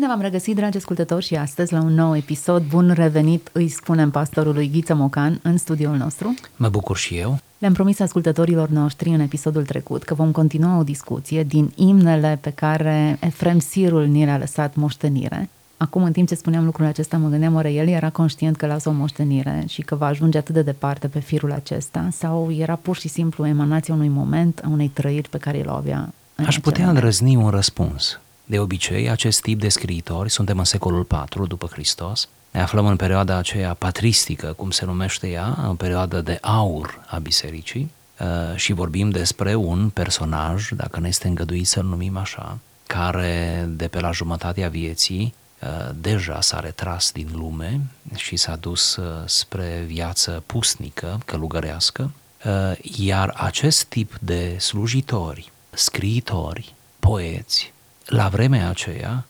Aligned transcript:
Bine 0.00 0.12
v-am 0.12 0.22
regăsit, 0.22 0.56
dragi 0.56 0.76
ascultători, 0.76 1.24
și 1.24 1.36
astăzi 1.36 1.72
la 1.72 1.80
un 1.80 1.94
nou 1.94 2.16
episod. 2.16 2.62
Bun 2.62 2.92
revenit, 2.92 3.48
îi 3.52 3.68
spunem 3.68 4.10
pastorului 4.10 4.70
Ghiță 4.70 4.94
Mocan 4.94 5.40
în 5.42 5.56
studioul 5.56 5.96
nostru. 5.96 6.34
Mă 6.56 6.68
bucur 6.68 6.96
și 6.96 7.16
eu. 7.16 7.38
Le-am 7.58 7.72
promis 7.72 8.00
ascultătorilor 8.00 8.68
noștri 8.68 9.08
în 9.08 9.20
episodul 9.20 9.64
trecut 9.64 10.02
că 10.02 10.14
vom 10.14 10.30
continua 10.30 10.78
o 10.78 10.82
discuție 10.82 11.42
din 11.42 11.72
imnele 11.74 12.38
pe 12.40 12.50
care 12.50 13.16
Efrem 13.20 13.58
Sirul 13.58 14.06
ni 14.06 14.24
le-a 14.24 14.38
lăsat 14.38 14.74
moștenire. 14.74 15.48
Acum, 15.76 16.02
în 16.02 16.12
timp 16.12 16.28
ce 16.28 16.34
spuneam 16.34 16.64
lucrul 16.64 16.86
acesta, 16.86 17.16
mă 17.16 17.28
gândeam, 17.28 17.54
oare 17.54 17.72
el 17.72 17.88
era 17.88 18.10
conștient 18.10 18.56
că 18.56 18.66
lasă 18.66 18.88
o 18.88 18.92
moștenire 18.92 19.64
și 19.68 19.82
că 19.82 19.94
va 19.94 20.06
ajunge 20.06 20.38
atât 20.38 20.54
de 20.54 20.62
departe 20.62 21.08
pe 21.08 21.18
firul 21.18 21.52
acesta 21.52 22.08
sau 22.12 22.52
era 22.52 22.74
pur 22.74 22.96
și 22.96 23.08
simplu 23.08 23.46
emanația 23.46 23.94
unui 23.94 24.08
moment, 24.08 24.60
a 24.64 24.68
unei 24.68 24.88
trăiri 24.88 25.28
pe 25.28 25.38
care 25.38 25.58
el 25.58 25.68
o 25.68 25.74
avea 25.74 26.12
în 26.34 26.44
Aș 26.44 26.54
putea 26.54 26.70
acel 26.70 26.84
moment? 26.84 26.96
îndrăzni 26.96 27.36
un 27.36 27.48
răspuns. 27.50 28.20
De 28.50 28.58
obicei, 28.58 29.10
acest 29.10 29.40
tip 29.40 29.60
de 29.60 29.68
scriitori, 29.68 30.30
suntem 30.30 30.58
în 30.58 30.64
secolul 30.64 31.06
IV 31.10 31.46
după 31.46 31.66
Hristos, 31.66 32.28
ne 32.50 32.60
aflăm 32.60 32.86
în 32.86 32.96
perioada 32.96 33.36
aceea 33.36 33.74
patristică, 33.74 34.52
cum 34.52 34.70
se 34.70 34.84
numește 34.84 35.28
ea, 35.28 35.56
în 35.62 35.76
perioada 35.76 36.20
de 36.20 36.38
aur 36.40 37.04
a 37.06 37.18
bisericii 37.18 37.90
uh, 38.20 38.26
și 38.56 38.72
vorbim 38.72 39.10
despre 39.10 39.54
un 39.54 39.90
personaj, 39.90 40.68
dacă 40.70 41.00
ne 41.00 41.08
este 41.08 41.28
îngăduit 41.28 41.66
să-l 41.66 41.84
numim 41.84 42.16
așa, 42.16 42.58
care 42.86 43.68
de 43.68 43.88
pe 43.88 44.00
la 44.00 44.10
jumătatea 44.10 44.68
vieții 44.68 45.34
uh, 45.62 45.90
deja 45.94 46.40
s-a 46.40 46.60
retras 46.60 47.12
din 47.12 47.28
lume 47.32 47.80
și 48.14 48.36
s-a 48.36 48.56
dus 48.56 48.96
uh, 48.96 49.22
spre 49.24 49.84
viață 49.86 50.42
pusnică, 50.46 51.20
călugărească, 51.24 52.10
uh, 52.44 52.72
iar 52.82 53.34
acest 53.36 53.84
tip 53.84 54.18
de 54.20 54.56
slujitori, 54.58 55.52
scriitori, 55.70 56.74
poeți, 56.98 57.72
la 58.10 58.28
vremea 58.28 58.68
aceea 58.68 59.24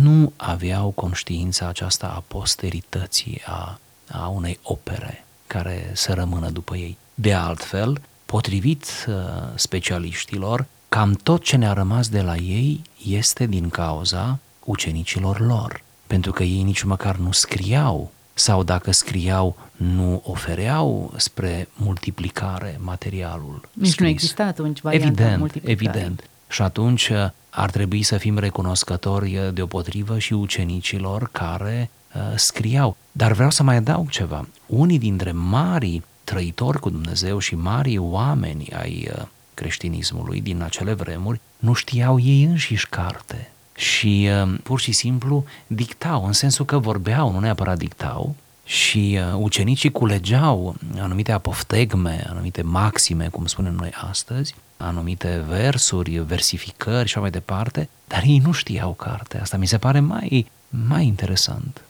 nu 0.00 0.32
aveau 0.36 0.90
conștiința 0.90 1.68
aceasta 1.68 2.06
a 2.06 2.22
posterității, 2.28 3.40
a, 3.46 3.78
a 4.10 4.26
unei 4.28 4.58
opere 4.62 5.24
care 5.46 5.90
să 5.92 6.12
rămână 6.12 6.50
după 6.50 6.76
ei. 6.76 6.96
De 7.14 7.32
altfel, 7.34 8.00
potrivit 8.26 9.06
uh, 9.08 9.14
specialiștilor, 9.54 10.66
cam 10.88 11.12
tot 11.12 11.42
ce 11.42 11.56
ne-a 11.56 11.72
rămas 11.72 12.08
de 12.08 12.20
la 12.20 12.36
ei 12.36 12.82
este 13.06 13.46
din 13.46 13.68
cauza 13.68 14.38
ucenicilor 14.64 15.40
lor, 15.40 15.82
pentru 16.06 16.32
că 16.32 16.42
ei 16.42 16.62
nici 16.62 16.82
măcar 16.82 17.16
nu 17.16 17.32
scriau 17.32 18.12
sau 18.34 18.62
dacă 18.62 18.90
scriau, 18.92 19.56
nu 19.76 20.22
ofereau 20.24 21.12
spre 21.16 21.68
multiplicare 21.74 22.78
materialul 22.82 23.68
Nici 23.72 23.84
nu 23.84 23.90
scris. 23.90 24.08
exista 24.10 24.44
atunci 24.44 24.80
varianta 24.80 25.08
Evident, 25.08 25.38
multiplicării. 25.38 25.88
evident. 25.88 26.28
Și 26.50 26.62
atunci 26.62 27.08
uh, 27.08 27.28
ar 27.50 27.70
trebui 27.70 28.02
să 28.02 28.16
fim 28.16 28.38
recunoscători 28.38 29.36
uh, 29.36 29.52
deopotrivă 29.52 30.18
și 30.18 30.32
ucenicilor 30.32 31.28
care 31.32 31.90
uh, 32.14 32.20
scriau. 32.36 32.96
Dar 33.12 33.32
vreau 33.32 33.50
să 33.50 33.62
mai 33.62 33.76
adaug 33.76 34.08
ceva. 34.08 34.48
Unii 34.66 34.98
dintre 34.98 35.32
marii 35.32 36.04
trăitori 36.24 36.80
cu 36.80 36.90
Dumnezeu 36.90 37.38
și 37.38 37.54
marii 37.54 37.98
oameni 37.98 38.68
ai 38.72 39.08
uh, 39.16 39.22
creștinismului 39.54 40.40
din 40.40 40.62
acele 40.62 40.92
vremuri 40.92 41.40
nu 41.58 41.72
știau 41.72 42.20
ei 42.20 42.42
înșiși 42.42 42.88
carte 42.88 43.50
și 43.76 44.28
uh, 44.42 44.58
pur 44.62 44.80
și 44.80 44.92
simplu 44.92 45.44
dictau, 45.66 46.26
în 46.26 46.32
sensul 46.32 46.64
că 46.64 46.78
vorbeau, 46.78 47.32
nu 47.32 47.38
neapărat 47.38 47.78
dictau, 47.78 48.34
și 48.70 49.18
uh, 49.32 49.38
ucenicii 49.42 49.90
culegeau 49.90 50.74
anumite 51.00 51.32
apoftegme, 51.32 52.24
anumite 52.28 52.62
maxime, 52.62 53.28
cum 53.28 53.46
spunem 53.46 53.74
noi 53.74 53.90
astăzi, 54.10 54.54
anumite 54.76 55.44
versuri, 55.48 56.18
versificări 56.18 56.96
și 57.08 57.14
așa 57.14 57.20
mai 57.20 57.30
departe, 57.30 57.88
dar 58.08 58.22
ei 58.26 58.38
nu 58.44 58.52
știau 58.52 58.92
carte. 58.92 59.38
Asta 59.40 59.56
mi 59.56 59.66
se 59.66 59.78
pare 59.78 60.00
mai, 60.00 60.50
mai 60.68 61.06
interesant. 61.06 61.80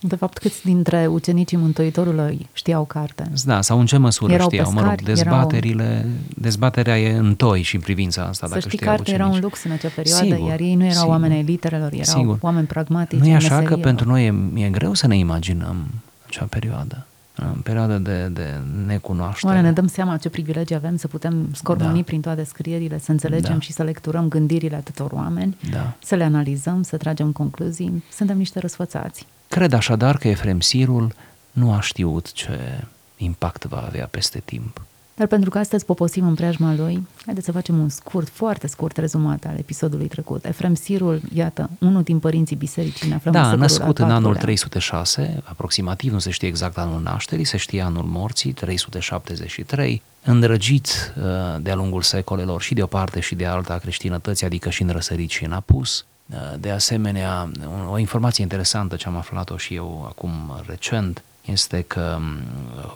De 0.00 0.16
fapt, 0.16 0.38
câți 0.38 0.64
dintre 0.64 1.06
ucenicii 1.06 1.56
Mântuitorului 1.56 2.48
știau 2.52 2.84
carte? 2.84 3.30
Da, 3.44 3.60
sau 3.60 3.80
în 3.80 3.86
ce 3.86 3.96
măsură 3.96 4.32
Erau 4.32 4.48
știau? 4.50 4.72
Mă 4.72 4.80
rog, 4.80 4.88
pescari, 4.94 5.14
dezbaterile, 5.14 6.06
dezbaterea 6.36 6.98
e 7.00 7.16
în 7.16 7.34
toi 7.34 7.62
și 7.62 7.74
în 7.74 7.80
privința 7.80 8.22
asta, 8.22 8.46
Să 8.46 8.52
dacă 8.54 8.60
știi, 8.60 8.78
știau 8.78 8.94
carte 8.94 9.10
era 9.12 9.24
un 9.24 9.30
ucenicii. 9.30 9.50
lux 9.50 9.64
în 9.64 9.70
acea 9.72 9.92
perioadă, 9.94 10.24
Sigur, 10.24 10.48
iar 10.48 10.60
ei 10.60 10.74
nu 10.74 10.82
erau 10.82 10.94
sigur. 10.94 11.08
oameni 11.10 11.34
ai 11.34 11.42
literelor, 11.42 11.92
erau 11.92 12.04
Sigur. 12.20 12.38
oameni 12.40 12.66
pragmatici. 12.66 13.18
Nu 13.18 13.26
e 13.26 13.30
în 13.30 13.36
așa 13.36 13.48
că 13.54 13.60
meserie. 13.60 13.82
pentru 13.82 14.08
noi 14.08 14.26
e, 14.26 14.34
e 14.64 14.68
greu 14.68 14.94
să 14.94 15.06
ne 15.06 15.16
imaginăm 15.16 15.86
acea 16.30 16.44
perioadă, 16.44 17.06
în 17.34 17.60
perioadă 17.62 17.98
de, 17.98 18.26
de 18.28 18.60
necunoaștere. 18.86 19.52
Oare 19.52 19.60
ne 19.66 19.72
dăm 19.72 19.86
seama 19.86 20.16
ce 20.16 20.28
privilegii 20.28 20.74
avem 20.74 20.96
să 20.96 21.08
putem 21.08 21.48
scormoni 21.54 21.96
Da. 21.96 22.02
prin 22.04 22.20
toate 22.20 22.44
scrierile, 22.44 22.98
să 22.98 23.10
înțelegem 23.10 23.54
Da. 23.54 23.60
și 23.60 23.72
să 23.72 23.82
lecturăm 23.82 24.28
gândirile 24.28 24.76
atâtor 24.76 25.12
oameni, 25.12 25.56
Da. 25.70 25.92
să 26.04 26.14
le 26.14 26.24
analizăm, 26.24 26.82
să 26.82 26.96
tragem 26.96 27.32
concluzii? 27.32 28.04
Suntem 28.12 28.36
niște 28.36 28.58
răsfățați. 28.58 29.26
Cred 29.48 29.72
așadar 29.72 30.16
că 30.16 30.28
Efrem 30.28 30.60
Sirul 30.60 31.12
nu 31.52 31.72
a 31.72 31.80
știut 31.80 32.32
ce 32.32 32.84
impact 33.16 33.64
va 33.64 33.84
avea 33.86 34.06
peste 34.10 34.42
timp. 34.44 34.80
Dar 35.20 35.28
pentru 35.28 35.50
că 35.50 35.58
astăzi 35.58 35.84
poposim 35.84 36.26
în 36.26 36.34
preajma 36.34 36.74
lui, 36.74 37.06
haideți 37.24 37.46
să 37.46 37.52
facem 37.52 37.78
un 37.78 37.88
scurt, 37.88 38.28
foarte 38.28 38.66
scurt 38.66 38.96
rezumat 38.96 39.44
al 39.44 39.54
episodului 39.58 40.06
trecut. 40.08 40.44
Efrem 40.44 40.74
Sirul, 40.74 41.20
iată, 41.34 41.70
unul 41.78 42.02
din 42.02 42.18
părinții 42.18 42.56
bisericii, 42.56 43.08
ne 43.08 43.14
aflăm 43.14 43.34
în 43.34 43.40
Da, 43.40 43.46
secolul 43.46 43.62
născut 43.62 43.98
al 43.98 44.04
în 44.04 44.10
anul 44.10 44.32
patrulea. 44.32 44.42
306, 44.42 45.42
aproximativ, 45.44 46.12
nu 46.12 46.18
se 46.18 46.30
știe 46.30 46.48
exact 46.48 46.78
anul 46.78 47.02
nașterii, 47.02 47.44
se 47.44 47.56
știe 47.56 47.80
anul 47.80 48.04
morții, 48.04 48.52
373, 48.52 50.02
îndrăgit 50.24 51.14
uh, 51.16 51.24
de-a 51.60 51.74
lungul 51.74 52.02
secolelor 52.02 52.62
și 52.62 52.74
de 52.74 52.82
o 52.82 52.86
parte 52.86 53.20
și 53.20 53.34
de 53.34 53.46
alta 53.46 53.74
a 53.74 53.78
creștinătății, 53.78 54.46
adică 54.46 54.70
și 54.70 54.82
în 54.82 54.88
răsărit 54.88 55.30
și 55.30 55.44
în 55.44 55.52
apus. 55.52 56.04
Uh, 56.26 56.36
De 56.58 56.70
asemenea, 56.70 57.50
o 57.90 57.98
informație 57.98 58.42
interesantă 58.42 58.96
ce 58.96 59.06
am 59.06 59.16
aflat-o 59.16 59.56
și 59.56 59.74
eu 59.74 60.04
acum 60.08 60.62
recent 60.66 61.22
este 61.44 61.84
că 61.86 62.16
um, 62.18 62.38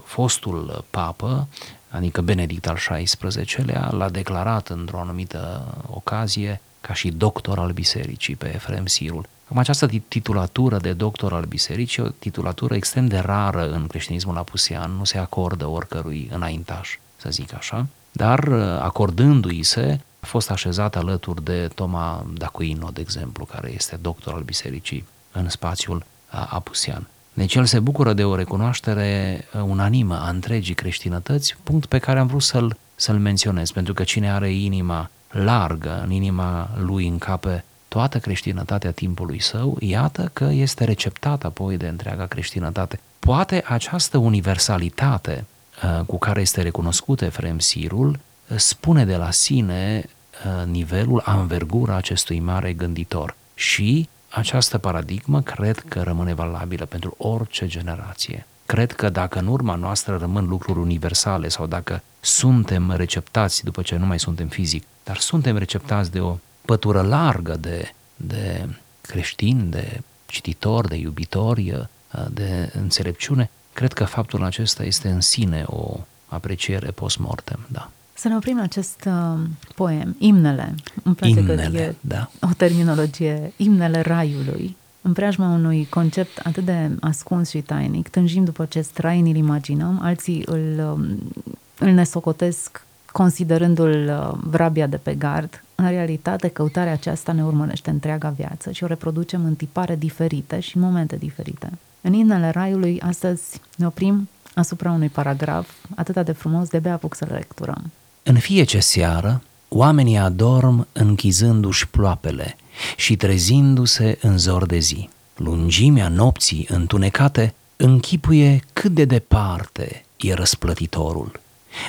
fostul 0.04 0.84
papă, 0.90 1.48
adică 1.94 2.20
Benedict 2.20 2.66
al 2.66 2.76
XVI-lea, 2.76 3.90
l-a 3.92 4.08
declarat 4.08 4.68
într-o 4.68 4.98
anumită 4.98 5.74
ocazie 5.90 6.60
ca 6.80 6.94
și 6.94 7.10
doctor 7.10 7.58
al 7.58 7.72
bisericii 7.72 8.36
pe 8.36 8.54
Efrem 8.54 8.86
Sirul. 8.86 9.26
Acum 9.44 9.58
această 9.58 9.86
tit- 9.86 10.08
titulatură 10.08 10.78
de 10.78 10.92
doctor 10.92 11.32
al 11.32 11.44
bisericii 11.44 12.02
e 12.02 12.06
o 12.06 12.10
titulatură 12.10 12.74
extrem 12.74 13.06
de 13.06 13.18
rară 13.18 13.70
în 13.70 13.86
creștinismul 13.86 14.36
apusean, 14.36 14.90
nu 14.90 15.04
se 15.04 15.18
acordă 15.18 15.66
oricărui 15.66 16.30
înaintaș, 16.32 16.98
să 17.16 17.30
zic 17.30 17.54
așa, 17.54 17.86
dar 18.12 18.38
uh, 18.38 18.62
acordându-i 18.80 19.62
se, 19.62 20.00
a 20.20 20.26
fost 20.26 20.50
așezat 20.50 20.96
alături 20.96 21.44
de 21.44 21.68
Toma 21.74 22.26
d'Aquino, 22.38 22.92
de 22.92 23.00
exemplu, 23.00 23.44
care 23.44 23.72
este 23.72 23.96
doctor 23.96 24.34
al 24.34 24.42
bisericii 24.42 25.04
în 25.32 25.48
spațiul 25.48 25.96
uh, 25.96 26.46
apusean. 26.50 27.06
Deci 27.34 27.54
el 27.54 27.64
se 27.64 27.78
bucură 27.78 28.12
de 28.12 28.24
o 28.24 28.34
recunoaștere 28.34 29.44
uh, 29.54 29.62
unanimă 29.62 30.20
a 30.20 30.28
întregii 30.28 30.74
creștinătăți, 30.74 31.56
punct 31.62 31.86
pe 31.86 31.98
care 31.98 32.18
am 32.18 32.26
vrut 32.26 32.42
să-l, 32.42 32.76
să-l 32.94 33.18
menționez, 33.18 33.70
pentru 33.70 33.94
că 33.94 34.02
cine 34.02 34.32
are 34.32 34.52
inima 34.52 35.10
largă, 35.30 36.00
în 36.04 36.10
inima 36.10 36.70
lui 36.76 37.06
încape 37.06 37.64
toată 37.88 38.18
creștinătatea 38.18 38.90
timpului 38.90 39.40
său, 39.40 39.76
iată 39.80 40.30
că 40.32 40.44
este 40.44 40.84
receptat 40.84 41.44
apoi 41.44 41.76
de 41.76 41.88
întreaga 41.88 42.26
creștinătate. 42.26 43.00
Poate 43.18 43.62
această 43.66 44.18
universalitate 44.18 45.44
uh, 45.82 46.04
cu 46.06 46.18
care 46.18 46.40
este 46.40 46.62
recunoscut 46.62 47.20
Efrem 47.20 47.58
Sirul 47.58 48.18
uh, 48.48 48.56
spune 48.58 49.04
de 49.04 49.16
la 49.16 49.30
sine 49.30 50.04
uh, 50.46 50.66
nivelul, 50.66 51.22
anvergura 51.24 51.96
acestui 51.96 52.40
mare 52.40 52.72
gânditor 52.72 53.36
și 53.54 54.08
această 54.34 54.78
paradigmă 54.78 55.42
cred 55.42 55.84
că 55.88 56.02
rămâne 56.02 56.34
valabilă 56.34 56.84
pentru 56.84 57.14
orice 57.18 57.66
generație. 57.66 58.46
Cred 58.66 58.92
că 58.92 59.08
dacă 59.08 59.38
în 59.38 59.46
urma 59.46 59.74
noastră 59.74 60.16
rămân 60.16 60.46
lucruri 60.46 60.78
universale 60.78 61.48
sau 61.48 61.66
dacă 61.66 62.02
suntem 62.20 62.90
receptați 62.90 63.64
după 63.64 63.82
ce 63.82 63.96
nu 63.96 64.06
mai 64.06 64.18
suntem 64.18 64.48
fizic, 64.48 64.84
dar 65.04 65.16
suntem 65.16 65.56
receptați 65.56 66.10
de 66.10 66.20
o 66.20 66.36
pătură 66.64 67.02
largă 67.02 67.56
de, 67.56 67.92
de 68.16 68.68
creștini, 69.00 69.70
de 69.70 70.00
cititori, 70.26 70.88
de 70.88 70.96
iubitori, 70.96 71.88
de 72.30 72.70
înțelepciune, 72.74 73.50
cred 73.72 73.92
că 73.92 74.04
faptul 74.04 74.44
acesta 74.44 74.84
este 74.84 75.08
în 75.08 75.20
sine 75.20 75.64
o 75.66 76.00
apreciere 76.26 76.90
post-mortem, 76.90 77.66
da. 77.68 77.90
Să 78.16 78.28
ne 78.28 78.36
oprim 78.36 78.56
la 78.56 78.62
acest 78.62 79.04
uh, 79.06 79.40
poem, 79.74 80.16
Imnele. 80.18 80.74
Îmi 81.02 81.14
place 81.14 81.34
că 81.34 81.52
Imnele, 81.52 81.78
e 81.78 81.94
da. 82.00 82.30
o 82.40 82.48
terminologie, 82.56 83.52
Imnele 83.56 84.00
Raiului. 84.00 84.76
în 85.02 85.12
preajma 85.12 85.48
unui 85.48 85.86
concept 85.90 86.38
atât 86.38 86.64
de 86.64 86.90
ascuns 87.00 87.48
și 87.48 87.60
tainic, 87.60 88.08
tânjim 88.08 88.44
după 88.44 88.62
acest 88.62 88.98
rai, 88.98 89.20
îl 89.20 89.36
imaginăm, 89.36 90.00
alții 90.02 90.42
îl, 90.46 90.78
um, 90.78 91.32
îl 91.78 91.90
nesocotesc 91.90 92.86
considerându-l 93.12 94.08
uh, 94.08 94.38
vrabia 94.42 94.86
de 94.86 94.96
pe 94.96 95.14
gard. 95.14 95.64
În 95.74 95.88
realitate, 95.88 96.48
căutarea 96.48 96.92
aceasta 96.92 97.32
ne 97.32 97.44
urmărește 97.44 97.90
întreaga 97.90 98.28
viață 98.28 98.70
și 98.70 98.84
o 98.84 98.86
reproducem 98.86 99.44
în 99.44 99.54
tipare 99.54 99.96
diferite 99.96 100.60
și 100.60 100.76
în 100.76 100.82
momente 100.82 101.16
diferite. 101.16 101.70
În 102.00 102.12
Inele 102.12 102.50
Raiului, 102.50 103.00
astăzi 103.00 103.60
ne 103.76 103.86
oprim 103.86 104.28
asupra 104.54 104.90
unui 104.90 105.08
paragraf 105.08 105.68
atât 105.94 106.24
de 106.24 106.32
frumos, 106.32 106.68
de 106.68 106.78
bea 106.78 106.92
apuc 106.92 107.14
să-l 107.14 107.30
lecturăm. 107.32 107.90
În 108.26 108.38
fiecare 108.38 108.80
seară, 108.80 109.42
oamenii 109.68 110.16
adorm 110.16 110.86
închizându-și 110.92 111.88
ploapele 111.88 112.56
și 112.96 113.16
trezindu-se 113.16 114.18
în 114.20 114.38
zor 114.38 114.66
de 114.66 114.78
zi. 114.78 115.08
Lungimea 115.36 116.08
nopții 116.08 116.66
întunecate 116.70 117.54
închipuie 117.76 118.62
cât 118.72 118.92
de 118.92 119.04
departe 119.04 120.04
e 120.16 120.34
răsplătitorul. 120.34 121.40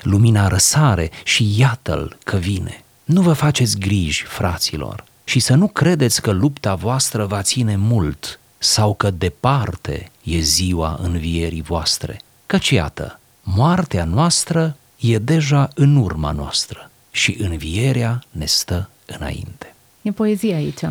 Lumina 0.02 0.48
răsare 0.48 1.12
și 1.24 1.60
iată-l 1.60 2.18
că 2.24 2.38
vine. 2.38 2.84
Nu 3.04 3.22
vă 3.22 3.34
faceți 3.34 3.78
griji, 3.78 4.24
fraților, 4.24 5.04
și 5.24 5.40
să 5.40 5.54
nu 5.54 5.68
credeți 5.68 6.22
că 6.22 6.32
lupta 6.32 6.76
voastră 6.76 7.26
va 7.26 7.42
ține 7.42 7.76
mult 7.76 8.40
sau 8.58 8.94
că 8.94 9.12
departe 9.12 10.12
e 10.24 10.40
ziua 10.40 11.00
învierii 11.02 11.62
voastre. 11.62 12.22
Căci 12.46 12.70
iată, 12.70 13.20
moartea 13.42 14.04
noastră 14.04 14.76
e 14.96 15.18
deja 15.18 15.70
în 15.74 15.96
urma 15.96 16.32
noastră 16.32 16.90
și 17.12 17.38
învierea 17.40 18.24
ne 18.32 18.46
stă 18.46 18.90
înainte. 19.06 19.74
E 20.02 20.12
poezie 20.12 20.54
aici. 20.54 20.84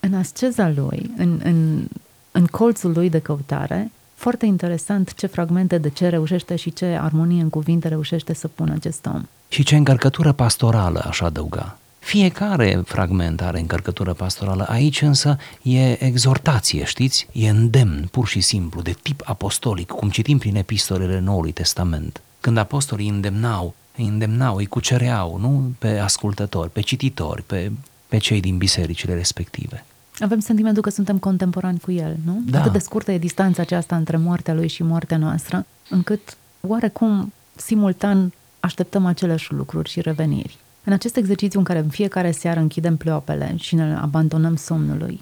În 0.00 0.14
asceza 0.14 0.68
lui, 0.76 1.10
în, 1.16 1.40
în, 1.44 1.86
în 2.30 2.46
colțul 2.46 2.92
lui 2.92 3.10
de 3.10 3.18
căutare, 3.18 3.90
foarte 4.14 4.46
interesant 4.46 5.14
ce 5.14 5.26
fragmente 5.26 5.78
de 5.78 5.88
ce 5.88 6.08
reușește 6.08 6.56
și 6.56 6.72
ce 6.72 6.84
armonie 6.84 7.42
în 7.42 7.50
cuvinte 7.50 7.88
reușește 7.88 8.34
să 8.34 8.48
pună 8.48 8.72
acest 8.72 9.06
om. 9.06 9.22
Și 9.48 9.62
ce 9.62 9.76
încărcătură 9.76 10.32
pastorală, 10.32 11.04
aș 11.06 11.20
adăuga. 11.20 11.78
Fiecare 11.98 12.82
fragment 12.84 13.40
are 13.40 13.60
încărcătură 13.60 14.12
pastorală, 14.12 14.66
aici 14.68 15.02
însă 15.02 15.38
e 15.62 16.04
exhortație, 16.04 16.84
știți? 16.84 17.28
E 17.32 17.48
îndemn, 17.48 18.08
pur 18.10 18.26
și 18.26 18.40
simplu, 18.40 18.82
de 18.82 18.96
tip 19.02 19.22
apostolic, 19.24 19.86
cum 19.86 20.10
citim 20.10 20.38
prin 20.38 20.56
epistolele 20.56 21.20
Noului 21.20 21.52
Testament. 21.52 22.20
Când 22.44 22.56
apostolii 22.56 23.08
îndemnau, 23.08 23.74
îi 23.96 24.06
îndemnau, 24.06 24.56
îi 24.56 24.66
cucereau, 24.66 25.38
nu 25.38 25.72
pe 25.78 25.98
ascultători, 25.98 26.70
pe 26.70 26.80
cititori, 26.80 27.42
pe, 27.42 27.72
pe 28.08 28.18
cei 28.18 28.40
din 28.40 28.56
bisericile 28.56 29.14
respective. 29.14 29.84
Avem 30.18 30.38
sentimentul 30.38 30.82
că 30.82 30.90
suntem 30.90 31.18
contemporani 31.18 31.78
cu 31.78 31.90
el, 31.90 32.16
nu? 32.24 32.42
Da. 32.46 32.58
Atât 32.58 32.72
de 32.72 32.78
scurtă 32.78 33.12
e 33.12 33.18
distanța 33.18 33.62
aceasta 33.62 33.96
între 33.96 34.16
moartea 34.16 34.54
lui 34.54 34.68
și 34.68 34.82
moartea 34.82 35.16
noastră, 35.16 35.66
încât 35.90 36.36
oarecum 36.60 37.32
simultan 37.56 38.32
așteptăm 38.60 39.06
aceleași 39.06 39.52
lucruri 39.52 39.90
și 39.90 40.00
reveniri. 40.00 40.58
În 40.84 40.92
acest 40.92 41.16
exercițiu 41.16 41.58
în 41.58 41.64
care 41.64 41.78
în 41.78 41.88
fiecare 41.88 42.30
seară 42.30 42.60
închidem 42.60 42.96
pleoapele 42.96 43.54
și 43.56 43.74
ne 43.74 43.96
abandonăm 43.96 44.56
somnului, 44.56 45.20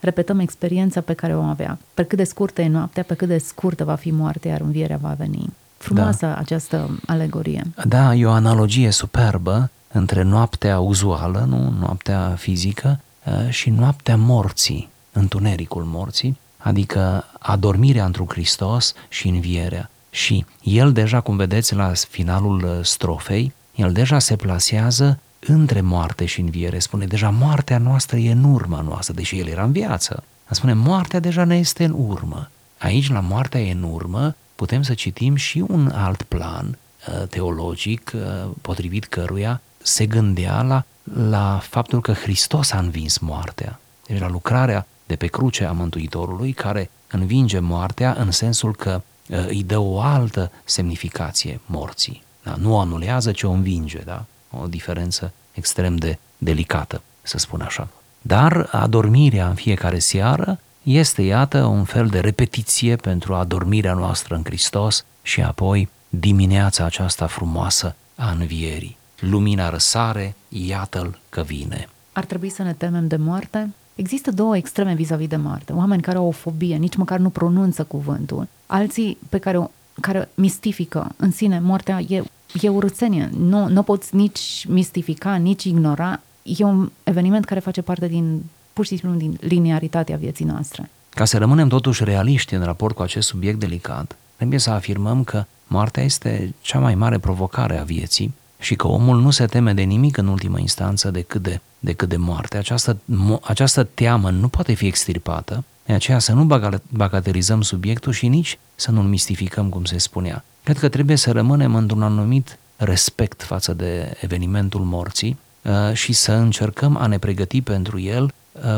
repetăm 0.00 0.38
experiența 0.38 1.00
pe 1.00 1.12
care 1.12 1.36
o 1.36 1.42
avea. 1.42 1.78
Pe 1.94 2.02
cât 2.02 2.18
de 2.18 2.24
scurtă 2.24 2.62
e 2.62 2.68
noaptea, 2.68 3.02
pe 3.02 3.14
cât 3.14 3.28
de 3.28 3.38
scurtă 3.38 3.84
va 3.84 3.94
fi 3.94 4.10
moartea, 4.10 4.50
iar 4.50 4.60
învierea 4.60 4.96
va 4.96 5.14
veni. 5.18 5.52
Frumoasă 5.84 6.26
da. 6.26 6.36
această 6.36 6.98
alegorie. 7.06 7.62
Da, 7.84 8.14
e 8.14 8.26
o 8.26 8.30
analogie 8.30 8.90
superbă 8.90 9.70
între 9.92 10.22
noaptea 10.22 10.78
uzuală, 10.78 11.44
nu 11.48 11.74
noaptea 11.78 12.34
fizică, 12.38 13.00
eh, 13.24 13.50
și 13.50 13.70
noaptea 13.70 14.16
morții, 14.16 14.88
întunericul 15.12 15.82
morții, 15.82 16.38
adică 16.56 17.24
adormirea 17.38 18.04
într-un 18.04 18.26
Hristos 18.28 18.94
și 19.08 19.28
învierea. 19.28 19.90
Și 20.10 20.46
el 20.62 20.92
deja, 20.92 21.20
cum 21.20 21.36
vedeți 21.36 21.74
la 21.74 21.92
finalul 22.08 22.64
eh, 22.64 22.84
strofei, 22.84 23.52
el 23.74 23.92
deja 23.92 24.18
se 24.18 24.36
plasează 24.36 25.18
între 25.46 25.80
moarte 25.80 26.24
și 26.24 26.40
înviere. 26.40 26.78
Spune, 26.78 27.06
deja 27.06 27.30
moartea 27.30 27.78
noastră 27.78 28.16
e 28.16 28.32
în 28.32 28.44
urma 28.44 28.80
noastră, 28.80 29.14
deși 29.14 29.38
el 29.38 29.46
era 29.46 29.62
în 29.62 29.72
viață. 29.72 30.22
Spune, 30.50 30.72
moartea 30.72 31.20
deja 31.20 31.44
ne 31.44 31.56
este 31.56 31.84
în 31.84 31.94
urmă. 32.08 32.48
Aici, 32.78 33.10
la 33.10 33.20
moartea 33.20 33.60
e 33.60 33.72
în 33.72 33.82
urmă, 33.82 34.34
putem 34.54 34.82
să 34.82 34.94
citim 34.94 35.34
și 35.34 35.64
un 35.68 35.90
alt 35.90 36.22
plan 36.22 36.78
uh, 37.08 37.28
teologic, 37.28 38.12
uh, 38.14 38.50
potrivit 38.60 39.04
căruia 39.04 39.60
se 39.82 40.06
gândea 40.06 40.62
la, 40.62 40.84
la 41.28 41.58
faptul 41.62 42.00
că 42.00 42.12
Hristos 42.12 42.72
a 42.72 42.78
învins 42.78 43.18
moartea. 43.18 43.80
Deci 44.06 44.20
la 44.20 44.28
lucrarea 44.28 44.86
de 45.06 45.16
pe 45.16 45.26
cruce 45.26 45.64
a 45.64 45.72
Mântuitorului 45.72 46.52
care 46.52 46.90
învinge 47.10 47.58
moartea 47.58 48.16
în 48.18 48.30
sensul 48.30 48.74
că 48.74 49.02
uh, 49.28 49.46
îi 49.46 49.62
dă 49.62 49.78
o 49.78 50.00
altă 50.00 50.50
semnificație 50.64 51.60
morții. 51.66 52.22
Da? 52.42 52.54
Nu 52.58 52.72
o 52.72 52.78
anulează, 52.78 53.32
ci 53.32 53.42
o 53.42 53.50
învinge. 53.50 53.98
Da? 54.04 54.24
O 54.50 54.66
diferență 54.66 55.32
extrem 55.52 55.96
de 55.96 56.18
delicată, 56.38 57.02
să 57.22 57.38
spun 57.38 57.60
așa. 57.60 57.88
Dar 58.20 58.68
adormirea 58.70 59.48
în 59.48 59.54
fiecare 59.54 59.98
seară 59.98 60.58
este, 60.84 61.22
iată, 61.22 61.64
un 61.64 61.84
fel 61.84 62.06
de 62.06 62.20
repetiție 62.20 62.96
pentru 62.96 63.34
adormirea 63.34 63.94
noastră 63.94 64.34
în 64.34 64.42
Hristos 64.44 65.04
și 65.22 65.42
apoi 65.42 65.88
dimineața 66.08 66.84
aceasta 66.84 67.26
frumoasă 67.26 67.94
a 68.14 68.30
învierii. 68.30 68.96
Lumina 69.18 69.68
răsare, 69.68 70.34
iată-l 70.48 71.18
că 71.28 71.42
vine. 71.42 71.88
Ar 72.12 72.24
trebui 72.24 72.48
să 72.48 72.62
ne 72.62 72.72
temem 72.72 73.06
de 73.06 73.16
moarte? 73.16 73.72
Există 73.94 74.30
două 74.30 74.56
extreme 74.56 74.94
vis-a-vis 74.94 75.28
de 75.28 75.36
moarte. 75.36 75.72
Oameni 75.72 76.02
care 76.02 76.16
au 76.16 76.26
o 76.26 76.30
fobie, 76.30 76.76
nici 76.76 76.96
măcar 76.96 77.18
nu 77.18 77.28
pronunță 77.30 77.84
cuvântul. 77.84 78.48
Alții 78.66 79.18
pe 79.28 79.38
care, 79.38 79.70
care 80.00 80.28
mistifică 80.34 81.14
în 81.16 81.30
sine 81.30 81.60
moartea 81.60 82.00
e, 82.08 82.22
e 82.60 82.68
urățenie. 82.68 83.30
Nu, 83.38 83.68
nu 83.68 83.82
poți 83.82 84.14
nici 84.14 84.66
mistifica, 84.68 85.34
nici 85.34 85.64
ignora. 85.64 86.20
E 86.42 86.64
un 86.64 86.90
eveniment 87.04 87.44
care 87.44 87.60
face 87.60 87.82
parte 87.82 88.08
din 88.08 88.42
pur 88.74 88.86
și 88.86 88.96
simplu 88.96 89.18
din 89.18 89.36
linearitatea 89.40 90.16
vieții 90.16 90.44
noastre. 90.44 90.90
Ca 91.08 91.24
să 91.24 91.38
rămânem 91.38 91.68
totuși 91.68 92.04
realiști 92.04 92.54
în 92.54 92.62
raport 92.62 92.94
cu 92.94 93.02
acest 93.02 93.28
subiect 93.28 93.58
delicat, 93.58 94.16
trebuie 94.36 94.58
să 94.58 94.70
afirmăm 94.70 95.24
că 95.24 95.44
moartea 95.66 96.02
este 96.02 96.54
cea 96.60 96.78
mai 96.78 96.94
mare 96.94 97.18
provocare 97.18 97.78
a 97.78 97.82
vieții 97.82 98.34
și 98.58 98.74
că 98.74 98.86
omul 98.86 99.20
nu 99.20 99.30
se 99.30 99.46
teme 99.46 99.72
de 99.72 99.82
nimic 99.82 100.16
în 100.16 100.26
ultimă 100.26 100.58
instanță 100.58 101.10
decât 101.10 101.42
de, 101.42 101.60
decât 101.78 102.08
de 102.08 102.16
moarte. 102.16 102.56
Această, 102.56 102.96
această 103.42 103.84
teamă 103.84 104.30
nu 104.30 104.48
poate 104.48 104.72
fi 104.72 104.86
extirpată, 104.86 105.64
de 105.86 105.92
aceea 105.92 106.18
să 106.18 106.32
nu 106.32 106.44
bagatelizăm 106.88 107.62
subiectul 107.62 108.12
și 108.12 108.28
nici 108.28 108.58
să 108.74 108.90
nu-l 108.90 109.04
mistificăm, 109.04 109.68
cum 109.68 109.84
se 109.84 109.98
spunea. 109.98 110.44
Cred 110.62 110.78
că 110.78 110.88
trebuie 110.88 111.16
să 111.16 111.32
rămânem 111.32 111.74
într-un 111.74 112.02
anumit 112.02 112.58
respect 112.76 113.42
față 113.42 113.74
de 113.74 114.16
evenimentul 114.20 114.80
morții 114.80 115.38
uh, 115.62 115.92
și 115.92 116.12
să 116.12 116.32
încercăm 116.32 116.96
a 116.96 117.06
ne 117.06 117.18
pregăti 117.18 117.62
pentru 117.62 117.98
el 117.98 118.24
Uh, 118.24 118.30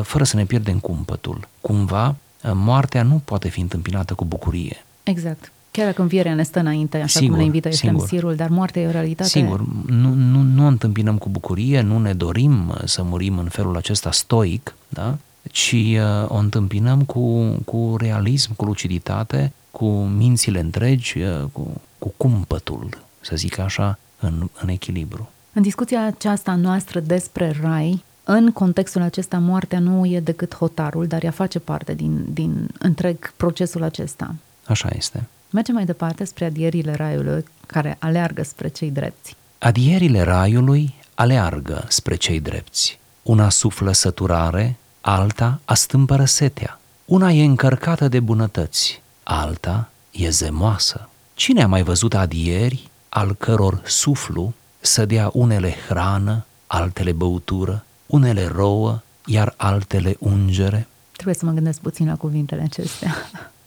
fără 0.02 0.25
să 0.25 0.37
ne 0.37 0.45
pierdem 0.45 0.78
cumpătul. 0.78 1.49
Cumva, 1.61 2.09
uh, 2.09 2.50
moartea 2.54 3.02
nu 3.02 3.23
poate 3.25 3.49
fi 3.49 3.61
întâmpinată 3.61 4.14
cu 4.14 4.25
bucurie. 4.25 4.85
Exact. 5.02 5.50
Chiar 5.71 5.87
dacă 5.87 6.02
învierea 6.02 6.35
ne 6.35 6.42
stă 6.42 6.59
înainte, 6.59 6.97
așa 6.97 7.18
sigur, 7.18 7.28
cum 7.28 7.38
ne 7.38 7.45
invită 7.45 7.68
Efrem 7.68 7.99
Sirul, 8.06 8.35
dar 8.35 8.49
moartea 8.49 8.83
e 8.83 8.87
o 8.87 8.90
realitate. 8.90 9.28
Sigur, 9.28 9.64
nu, 9.87 10.14
nu, 10.14 10.40
nu 10.40 10.64
o 10.64 10.66
întâmpinăm 10.68 11.18
cu 11.18 11.28
bucurie, 11.28 11.80
nu 11.80 11.99
ne 11.99 12.12
dorim 12.12 12.68
uh, 12.68 12.76
să 12.85 13.02
murim 13.02 13.38
în 13.38 13.49
felul 13.49 13.76
acesta 13.76 14.12
stoic, 14.12 14.75
da? 14.88 15.16
ci 15.50 15.73
uh, 15.73 16.28
o 16.28 16.37
întâmpinăm 16.37 17.02
cu, 17.02 17.45
cu 17.64 17.95
realism, 17.99 18.54
cu 18.54 18.64
luciditate, 18.64 19.52
cu 19.71 19.87
mințile 19.88 20.61
întregi, 20.61 21.18
uh, 21.18 21.45
cu, 21.52 21.80
cu 21.99 22.14
cumpătul, 22.16 22.88
să 23.21 23.37
zic 23.37 23.59
așa, 23.59 23.99
în, 24.21 24.49
în 24.61 24.68
echilibru. 24.68 25.30
În 25.52 25.62
discuția 25.62 26.06
aceasta 26.06 26.54
noastră 26.54 27.00
despre 27.00 27.56
rai, 27.62 28.04
în 28.28 28.52
contextul 28.52 29.02
acesta, 29.02 29.38
moartea 29.38 29.78
nu 29.78 30.06
e 30.06 30.21
decât 30.21 30.54
hotarul, 30.54 31.06
dar 31.06 31.25
ea 31.25 31.30
face 31.30 31.59
parte 31.59 31.95
din, 31.95 32.25
din 32.33 32.68
întreg 32.78 33.33
procesul 33.37 33.83
acesta. 33.83 34.35
Așa 34.64 34.88
este. 34.97 35.26
Mergem 35.50 35.75
mai 35.75 35.85
departe 35.85 36.25
spre 36.25 36.45
adierile 36.45 36.95
raiului 36.95 37.45
care 37.66 37.97
aleargă 37.99 38.42
spre 38.42 38.68
cei 38.68 38.90
drepți. 38.90 39.37
Adierile 39.59 40.23
raiului 40.23 40.95
aleargă 41.14 41.85
spre 41.88 42.14
cei 42.14 42.40
drepți. 42.40 42.99
Una 43.23 43.49
suflă 43.49 43.92
săturare, 43.92 44.76
alta 45.00 45.61
astâmpără 45.64 46.25
setea. 46.25 46.80
Una 47.04 47.30
e 47.30 47.45
încărcată 47.45 48.09
de 48.09 48.21
bunătăți, 48.21 49.02
alta 49.23 49.90
e 50.11 50.30
zemoasă. 50.30 51.09
Cine 51.35 51.62
a 51.62 51.66
mai 51.66 51.83
văzut 51.83 52.14
adieri 52.14 52.90
al 53.09 53.35
căror 53.35 53.83
suflu 53.85 54.52
să 54.80 55.04
dea 55.04 55.30
unele 55.33 55.75
hrană, 55.88 56.45
altele 56.66 57.12
băutură, 57.12 57.85
unele 58.06 58.46
rouă, 58.46 59.00
iar 59.26 59.54
altele 59.56 60.16
ungere? 60.18 60.86
Trebuie 61.12 61.34
să 61.34 61.44
mă 61.44 61.52
gândesc 61.52 61.80
puțin 61.80 62.06
la 62.06 62.16
cuvintele 62.16 62.62
acestea. 62.62 63.14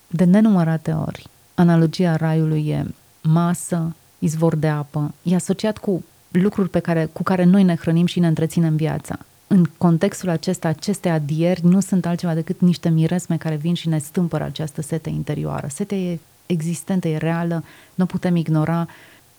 De 0.07 0.23
nenumărate 0.23 0.91
ori, 0.91 1.27
analogia 1.55 2.15
raiului 2.15 2.67
e 2.67 2.85
masă, 3.21 3.95
izvor 4.19 4.55
de 4.55 4.67
apă, 4.67 5.13
e 5.23 5.35
asociat 5.35 5.77
cu 5.77 6.03
lucruri 6.31 6.69
pe 6.69 6.79
care, 6.79 7.05
cu 7.05 7.23
care 7.23 7.43
noi 7.43 7.63
ne 7.63 7.75
hrănim 7.75 8.05
și 8.05 8.19
ne 8.19 8.27
întreținem 8.27 8.75
viața. 8.75 9.19
în 9.51 9.65
contextul 9.77 10.29
acesta, 10.29 10.67
aceste 10.67 11.09
adieri 11.09 11.65
nu 11.65 11.79
sunt 11.79 12.05
altceva 12.05 12.33
decât 12.33 12.61
niște 12.61 12.89
miresme 12.89 13.37
care 13.37 13.55
vin 13.55 13.73
și 13.73 13.87
ne 13.87 13.97
stâmpără 13.97 14.43
această 14.43 14.81
sete 14.81 15.09
interioară. 15.09 15.67
Setea 15.69 15.97
e 15.97 16.19
existentă, 16.45 17.07
e 17.07 17.17
reală, 17.17 17.63
nu 17.95 18.05
putem 18.05 18.35
ignora, 18.35 18.79
o 18.81 18.87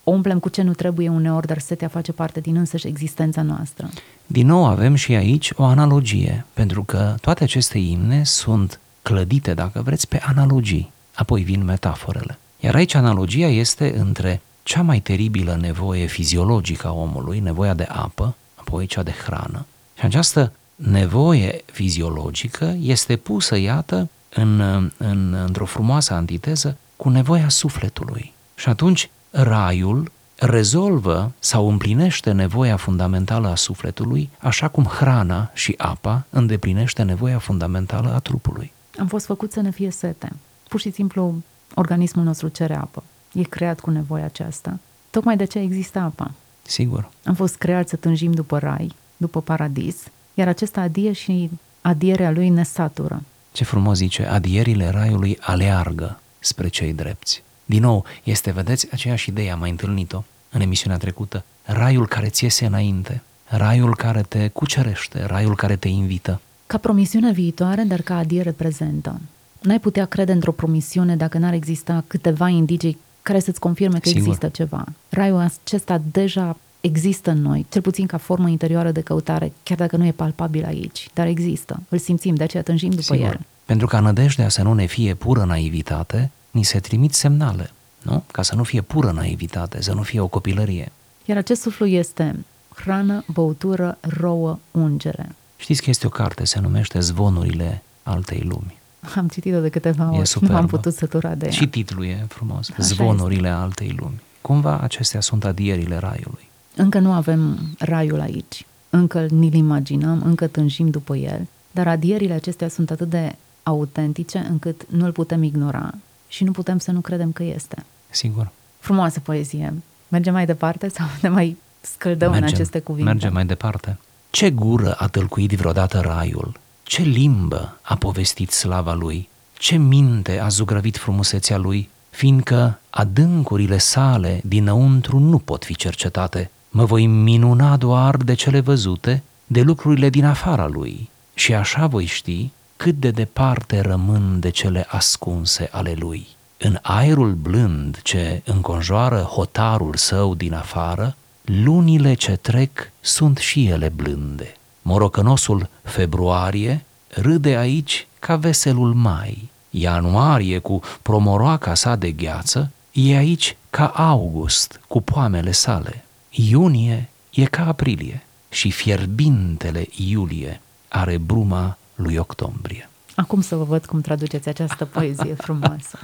umplem 0.03 0.39
cu 0.39 0.49
ce 0.49 0.61
nu 0.61 0.73
trebuie 0.73 1.09
uneori, 1.09 1.47
dar 1.47 1.59
setea 1.59 1.87
face 1.87 2.11
parte 2.11 2.39
din 2.39 2.55
însăși 2.55 2.87
existența 2.87 3.41
noastră. 3.41 3.89
Din 4.27 4.47
nou 4.47 4.65
avem 4.65 4.95
și 4.95 5.13
aici 5.13 5.51
o 5.55 5.63
analogie, 5.63 6.45
pentru 6.53 6.83
că 6.83 7.15
toate 7.21 7.43
aceste 7.43 7.77
imne 7.77 8.23
sunt 8.23 8.79
clădite, 9.01 9.53
dacă 9.53 9.81
vreți, 9.81 10.07
pe 10.07 10.21
analogii. 10.25 10.91
Apoi 11.13 11.41
vin 11.41 11.63
metaforele. 11.63 12.37
Iar 12.59 12.75
aici 12.75 12.93
analogia 12.93 13.47
este 13.47 13.97
între 13.97 14.41
cea 14.63 14.81
mai 14.81 14.99
teribilă 14.99 15.57
nevoie 15.61 16.05
fiziologică 16.05 16.87
a 16.87 16.91
omului, 16.91 17.39
nevoia 17.39 17.73
de 17.73 17.87
apă, 17.89 18.35
apoi 18.55 18.85
cea 18.85 19.03
de 19.03 19.13
hrană. 19.25 19.65
Și 19.99 20.05
această 20.05 20.51
nevoie 20.75 21.61
fiziologică 21.65 22.75
este 22.81 23.15
pusă, 23.15 23.57
iată, 23.57 24.09
în, 24.33 24.59
în, 24.97 25.33
într-o 25.45 25.65
frumoasă 25.65 26.13
antiteză 26.13 26.77
cu 26.95 27.09
nevoia 27.09 27.49
sufletului. 27.49 28.33
Și 28.55 28.69
atunci 28.69 29.09
raiul 29.31 30.11
rezolvă 30.35 31.31
sau 31.39 31.69
împlinește 31.69 32.31
nevoia 32.31 32.77
fundamentală 32.77 33.47
a 33.47 33.55
sufletului, 33.55 34.29
așa 34.39 34.67
cum 34.67 34.83
hrana 34.83 35.51
și 35.53 35.73
apa 35.77 36.25
îndeplinește 36.29 37.03
nevoia 37.03 37.39
fundamentală 37.39 38.13
a 38.13 38.19
trupului. 38.19 38.71
Am 38.99 39.07
fost 39.07 39.25
făcut 39.25 39.51
să 39.51 39.61
ne 39.61 39.71
fie 39.71 39.91
sete. 39.91 40.31
Pur 40.67 40.79
și 40.79 40.91
simplu, 40.91 41.35
organismul 41.75 42.25
nostru 42.25 42.47
cere 42.47 42.75
apă. 42.75 43.03
E 43.33 43.41
creat 43.41 43.79
cu 43.79 43.89
nevoia 43.89 44.25
aceasta. 44.25 44.79
Tocmai 45.09 45.37
de 45.37 45.43
ce 45.43 45.59
există 45.59 45.99
apa. 45.99 46.31
Sigur. 46.61 47.09
Am 47.25 47.33
fost 47.33 47.55
creat 47.55 47.87
să 47.87 47.95
tânjim 47.95 48.31
după 48.31 48.59
rai, 48.59 48.95
după 49.17 49.41
paradis, 49.41 49.95
iar 50.33 50.47
acesta 50.47 50.81
adie 50.81 51.11
și 51.11 51.49
adierea 51.81 52.31
lui 52.31 52.49
ne 52.49 52.63
satură. 52.63 53.23
Ce 53.51 53.63
frumos 53.63 53.97
zice, 53.97 54.25
adierile 54.25 54.89
raiului 54.89 55.37
aleargă 55.41 56.19
spre 56.39 56.67
cei 56.67 56.93
drepți. 56.93 57.43
Din 57.65 57.81
nou, 57.81 58.05
este, 58.23 58.51
vedeți, 58.51 58.87
aceeași 58.91 59.29
idee, 59.29 59.51
am 59.51 59.59
mai 59.59 59.69
întâlnit-o 59.69 60.23
în 60.49 60.61
emisiunea 60.61 60.97
trecută. 60.97 61.43
Raiul 61.63 62.07
care 62.07 62.27
ți 62.27 62.43
iese 62.43 62.65
înainte, 62.65 63.21
raiul 63.45 63.95
care 63.95 64.21
te 64.21 64.47
cucerește, 64.47 65.25
raiul 65.25 65.55
care 65.55 65.75
te 65.75 65.87
invită. 65.87 66.41
Ca 66.67 66.77
promisiune 66.77 67.31
viitoare, 67.31 67.83
dar 67.83 68.01
ca 68.01 68.17
adiere 68.17 68.51
prezentă. 68.51 69.19
N-ai 69.61 69.79
putea 69.79 70.05
crede 70.05 70.31
într-o 70.31 70.51
promisiune 70.51 71.15
dacă 71.15 71.37
n-ar 71.37 71.53
exista 71.53 72.03
câteva 72.07 72.47
indicii 72.47 72.97
care 73.21 73.39
să-ți 73.39 73.59
confirme 73.59 73.99
că 73.99 74.07
Sigur. 74.07 74.21
există 74.21 74.47
ceva. 74.47 74.85
Raiul 75.09 75.51
acesta 75.63 76.01
deja 76.11 76.57
există 76.81 77.31
în 77.31 77.41
noi, 77.41 77.65
cel 77.69 77.81
puțin 77.81 78.05
ca 78.05 78.17
formă 78.17 78.49
interioară 78.49 78.91
de 78.91 79.01
căutare, 79.01 79.53
chiar 79.63 79.77
dacă 79.77 79.97
nu 79.97 80.05
e 80.05 80.11
palpabil 80.11 80.65
aici, 80.65 81.07
dar 81.13 81.27
există. 81.27 81.79
Îl 81.89 81.97
simțim, 81.97 82.35
de 82.35 82.43
aceea 82.43 82.63
tânjim 82.63 82.89
după 82.89 83.01
Sigur. 83.01 83.25
el. 83.25 83.39
Pentru 83.65 83.87
ca 83.87 83.99
nădejdea 83.99 84.49
să 84.49 84.63
nu 84.63 84.73
ne 84.73 84.85
fie 84.85 85.13
pură 85.13 85.43
naivitate, 85.43 86.31
ni 86.51 86.63
se 86.63 86.79
trimit 86.79 87.13
semnale, 87.13 87.71
nu? 88.01 88.23
Ca 88.31 88.41
să 88.41 88.55
nu 88.55 88.63
fie 88.63 88.81
pură 88.81 89.11
naivitate, 89.11 89.81
să 89.81 89.93
nu 89.93 90.01
fie 90.01 90.19
o 90.19 90.27
copilărie. 90.27 90.91
Iar 91.25 91.37
acest 91.37 91.61
suflu 91.61 91.85
este 91.85 92.35
hrană, 92.75 93.23
băutură, 93.27 93.97
rouă, 93.99 94.59
ungere. 94.71 95.35
Știți 95.57 95.81
că 95.81 95.89
este 95.89 96.07
o 96.07 96.09
carte, 96.09 96.45
se 96.45 96.59
numește 96.59 96.99
Zvonurile 96.99 97.83
altei 98.03 98.39
lumi. 98.39 98.79
Am 99.15 99.27
citit-o 99.27 99.59
de 99.59 99.69
câteva 99.69 100.07
ori, 100.07 100.17
nu 100.17 100.23
superbă. 100.23 100.57
am 100.57 100.67
putut 100.67 100.93
sătura 100.93 101.35
de 101.35 101.45
ea. 101.45 101.51
Și 101.51 101.67
titlul 101.67 102.05
e 102.05 102.25
frumos, 102.29 102.69
Așa 102.69 102.83
Zvonurile 102.83 103.49
altei 103.49 103.95
lumi. 103.99 104.21
Cumva 104.41 104.79
acestea 104.79 105.21
sunt 105.21 105.45
adierile 105.45 105.97
raiului. 105.97 106.49
Încă 106.75 106.99
nu 106.99 107.11
avem 107.11 107.59
raiul 107.79 108.19
aici, 108.19 108.65
încă 108.89 109.25
ni-l 109.29 109.53
imaginăm, 109.53 110.21
încă 110.25 110.47
tânjim 110.47 110.89
după 110.89 111.15
el, 111.15 111.47
dar 111.71 111.87
adierile 111.87 112.33
acestea 112.33 112.67
sunt 112.67 112.91
atât 112.91 113.09
de 113.09 113.35
autentice 113.63 114.37
încât 114.49 114.85
nu 114.89 115.05
îl 115.05 115.11
putem 115.11 115.43
ignora 115.43 115.93
și 116.31 116.43
nu 116.43 116.51
putem 116.51 116.77
să 116.77 116.91
nu 116.91 116.99
credem 116.99 117.31
că 117.31 117.43
este. 117.43 117.85
Sigur. 118.09 118.51
Frumoasă 118.79 119.19
poezie. 119.19 119.73
Mergem 120.07 120.33
mai 120.33 120.45
departe 120.45 120.87
sau 120.87 121.07
ne 121.21 121.29
mai 121.29 121.57
scăldăm 121.81 122.31
în 122.33 122.43
aceste 122.43 122.79
cuvinte? 122.79 123.11
Mergem 123.11 123.33
mai 123.33 123.45
departe. 123.45 123.97
Ce 124.29 124.49
gură 124.49 124.93
a 124.93 125.07
tălcuit 125.07 125.51
vreodată 125.51 125.99
raiul? 125.99 126.59
Ce 126.83 127.01
limbă 127.01 127.79
a 127.81 127.95
povestit 127.95 128.51
slava 128.51 128.93
lui? 128.93 129.29
Ce 129.53 129.75
minte 129.75 130.39
a 130.39 130.47
zugrăvit 130.47 130.97
frumusețea 130.97 131.57
lui? 131.57 131.89
Fiindcă 132.09 132.79
adâncurile 132.89 133.77
sale 133.77 134.41
dinăuntru 134.43 135.19
nu 135.19 135.37
pot 135.37 135.65
fi 135.65 135.75
cercetate. 135.75 136.51
Mă 136.69 136.85
voi 136.85 137.05
minuna 137.05 137.77
doar 137.77 138.15
de 138.15 138.33
cele 138.33 138.59
văzute, 138.59 139.23
de 139.45 139.61
lucrurile 139.61 140.09
din 140.09 140.25
afara 140.25 140.67
lui. 140.67 141.09
Și 141.33 141.53
așa 141.53 141.87
voi 141.87 142.05
ști 142.05 142.49
cât 142.81 142.99
de 142.99 143.11
departe 143.11 143.81
rămân 143.81 144.39
de 144.39 144.49
cele 144.49 144.85
ascunse 144.89 145.69
ale 145.71 145.95
lui. 145.97 146.27
În 146.57 146.77
aerul 146.81 147.33
blând 147.33 147.99
ce 148.03 148.41
înconjoară 148.45 149.19
hotarul 149.19 149.95
său 149.95 150.35
din 150.35 150.53
afară, 150.53 151.15
lunile 151.41 152.13
ce 152.13 152.31
trec 152.31 152.91
sunt 153.01 153.37
și 153.37 153.67
ele 153.67 153.89
blânde. 153.89 154.55
Morocănosul 154.81 155.69
februarie 155.83 156.85
râde 157.07 157.57
aici 157.57 158.07
ca 158.19 158.35
veselul 158.35 158.93
mai. 158.93 159.49
Ianuarie 159.69 160.57
cu 160.57 160.81
promoroaca 161.01 161.73
sa 161.73 161.95
de 161.95 162.11
gheață 162.11 162.71
e 162.91 163.17
aici 163.17 163.57
ca 163.69 163.85
august 163.87 164.79
cu 164.87 165.01
poamele 165.01 165.51
sale. 165.51 166.03
Iunie 166.29 167.09
e 167.31 167.45
ca 167.45 167.67
aprilie 167.67 168.23
și 168.49 168.71
fierbintele 168.71 169.87
iulie 169.95 170.61
are 170.87 171.17
bruma 171.17 171.77
lui 172.01 172.15
octombrie. 172.15 172.89
Acum 173.15 173.41
să 173.41 173.55
vă 173.55 173.63
văd 173.63 173.85
cum 173.85 174.01
traduceți 174.01 174.49
această 174.49 174.85
poezie 174.85 175.33
frumoasă. 175.45 175.97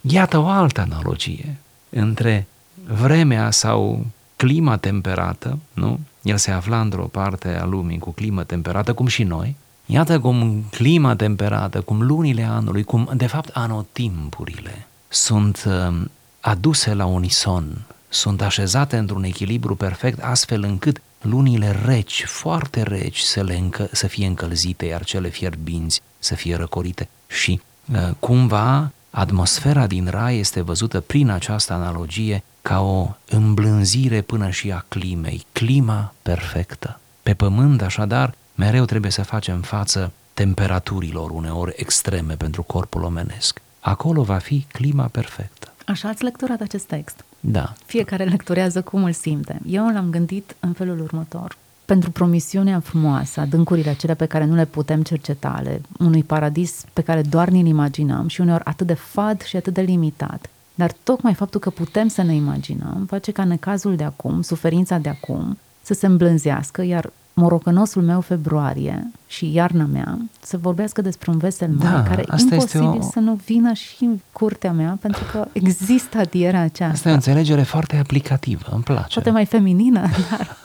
Iată 0.00 0.38
o 0.38 0.46
altă 0.46 0.80
analogie 0.80 1.56
între 1.90 2.46
vremea 2.86 3.50
sau 3.50 4.06
clima 4.36 4.76
temperată, 4.76 5.58
nu? 5.72 6.00
El 6.22 6.36
se 6.36 6.50
afla 6.50 6.80
într-o 6.80 7.04
parte 7.04 7.48
a 7.48 7.64
lumii 7.64 7.98
cu 7.98 8.10
climă 8.10 8.44
temperată, 8.44 8.92
cum 8.92 9.06
și 9.06 9.22
noi. 9.22 9.56
Iată 9.86 10.20
cum 10.20 10.64
clima 10.70 11.16
temperată, 11.16 11.80
cum 11.80 12.02
lunile 12.02 12.42
anului, 12.42 12.82
cum 12.82 13.10
de 13.14 13.26
fapt 13.26 13.48
anotimpurile 13.48 14.86
sunt 15.08 15.64
uh, 15.66 16.04
aduse 16.40 16.94
la 16.94 17.06
unison, 17.06 17.84
sunt 18.08 18.42
așezate 18.42 18.96
într-un 18.96 19.22
echilibru 19.22 19.74
perfect, 19.74 20.22
astfel 20.22 20.62
încât 20.62 21.00
lunile 21.20 21.80
reci, 21.84 22.24
foarte 22.24 22.82
reci, 22.82 23.18
să, 23.18 23.42
le 23.42 23.54
încă, 23.54 23.88
să 23.92 24.06
fie 24.06 24.26
încălzite, 24.26 24.86
iar 24.86 25.04
cele 25.04 25.28
fierbinți 25.28 26.00
să 26.18 26.34
fie 26.34 26.56
răcorite. 26.56 27.08
Și 27.26 27.60
uh, 27.92 28.10
cumva 28.18 28.90
atmosfera 29.10 29.86
din 29.86 30.06
rai 30.06 30.38
este 30.38 30.60
văzută 30.60 31.00
prin 31.00 31.28
această 31.28 31.72
analogie 31.72 32.42
ca 32.62 32.80
o 32.80 33.08
îmblânzire 33.28 34.20
până 34.20 34.50
și 34.50 34.72
a 34.72 34.84
climei, 34.88 35.46
clima 35.52 36.14
perfectă. 36.22 37.00
Pe 37.22 37.34
pământ, 37.34 37.82
așadar, 37.82 38.34
mereu 38.54 38.84
trebuie 38.84 39.10
să 39.10 39.22
facem 39.22 39.60
față 39.60 40.12
temperaturilor 40.34 41.30
uneori 41.30 41.72
extreme 41.76 42.34
pentru 42.34 42.62
corpul 42.62 43.02
omenesc. 43.02 43.60
Acolo 43.80 44.22
va 44.22 44.38
fi 44.38 44.66
clima 44.72 45.06
perfectă. 45.06 45.72
Așa 45.86 46.08
ați 46.08 46.22
lecturat 46.22 46.60
acest 46.60 46.84
text. 46.84 47.24
Da. 47.40 47.72
Fiecare 47.86 48.24
lecturează 48.24 48.82
cum 48.82 49.04
îl 49.04 49.12
simte. 49.12 49.60
Eu 49.66 49.88
l-am 49.88 50.10
gândit 50.10 50.56
în 50.60 50.72
felul 50.72 51.00
următor. 51.00 51.56
Pentru 51.84 52.10
promisiunea 52.10 52.80
frumoasă, 52.80 53.40
adâncurile 53.40 53.90
acelea 53.90 54.14
pe 54.14 54.26
care 54.26 54.44
nu 54.44 54.54
le 54.54 54.64
putem 54.64 55.02
cerceta, 55.02 55.54
ale 55.56 55.80
unui 55.98 56.22
paradis 56.22 56.84
pe 56.92 57.02
care 57.02 57.22
doar 57.22 57.48
ni-l 57.48 57.66
imaginăm 57.66 58.28
și 58.28 58.40
uneori 58.40 58.64
atât 58.64 58.86
de 58.86 58.94
fad 58.94 59.42
și 59.42 59.56
atât 59.56 59.74
de 59.74 59.80
limitat. 59.80 60.50
Dar 60.74 60.92
tocmai 61.02 61.34
faptul 61.34 61.60
că 61.60 61.70
putem 61.70 62.08
să 62.08 62.22
ne 62.22 62.34
imaginăm 62.34 63.04
face 63.08 63.32
ca 63.32 63.44
necazul 63.44 63.96
de 63.96 64.04
acum, 64.04 64.42
suferința 64.42 64.98
de 64.98 65.08
acum, 65.08 65.58
să 65.82 65.94
se 65.94 66.06
îmblânzească, 66.06 66.82
iar 66.82 67.12
morocănosul 67.38 68.02
meu 68.02 68.20
februarie 68.20 69.10
și 69.26 69.52
iarna 69.52 69.84
mea 69.84 70.18
să 70.42 70.56
vorbească 70.56 71.00
despre 71.02 71.30
un 71.30 71.38
vesel 71.38 71.68
mai 71.68 71.92
Da, 71.92 72.02
care 72.02 72.20
e 72.20 72.24
asta 72.28 72.54
este 72.54 72.76
imposibil 72.76 73.08
o- 73.08 73.10
să 73.12 73.18
nu 73.18 73.40
vină 73.44 73.72
și 73.72 74.04
în 74.04 74.18
curtea 74.32 74.72
mea 74.72 74.98
pentru 75.00 75.22
că 75.32 75.46
există 75.52 76.18
adierea 76.18 76.60
aceasta. 76.60 76.94
Asta 76.94 77.08
e 77.08 77.12
o 77.12 77.14
înțelegere 77.14 77.62
foarte 77.62 77.96
aplicativă, 77.96 78.68
îmi 78.72 78.82
place. 78.82 79.12
Poate 79.14 79.30
mai 79.30 79.44
feminină, 79.44 80.00
dar 80.30 80.56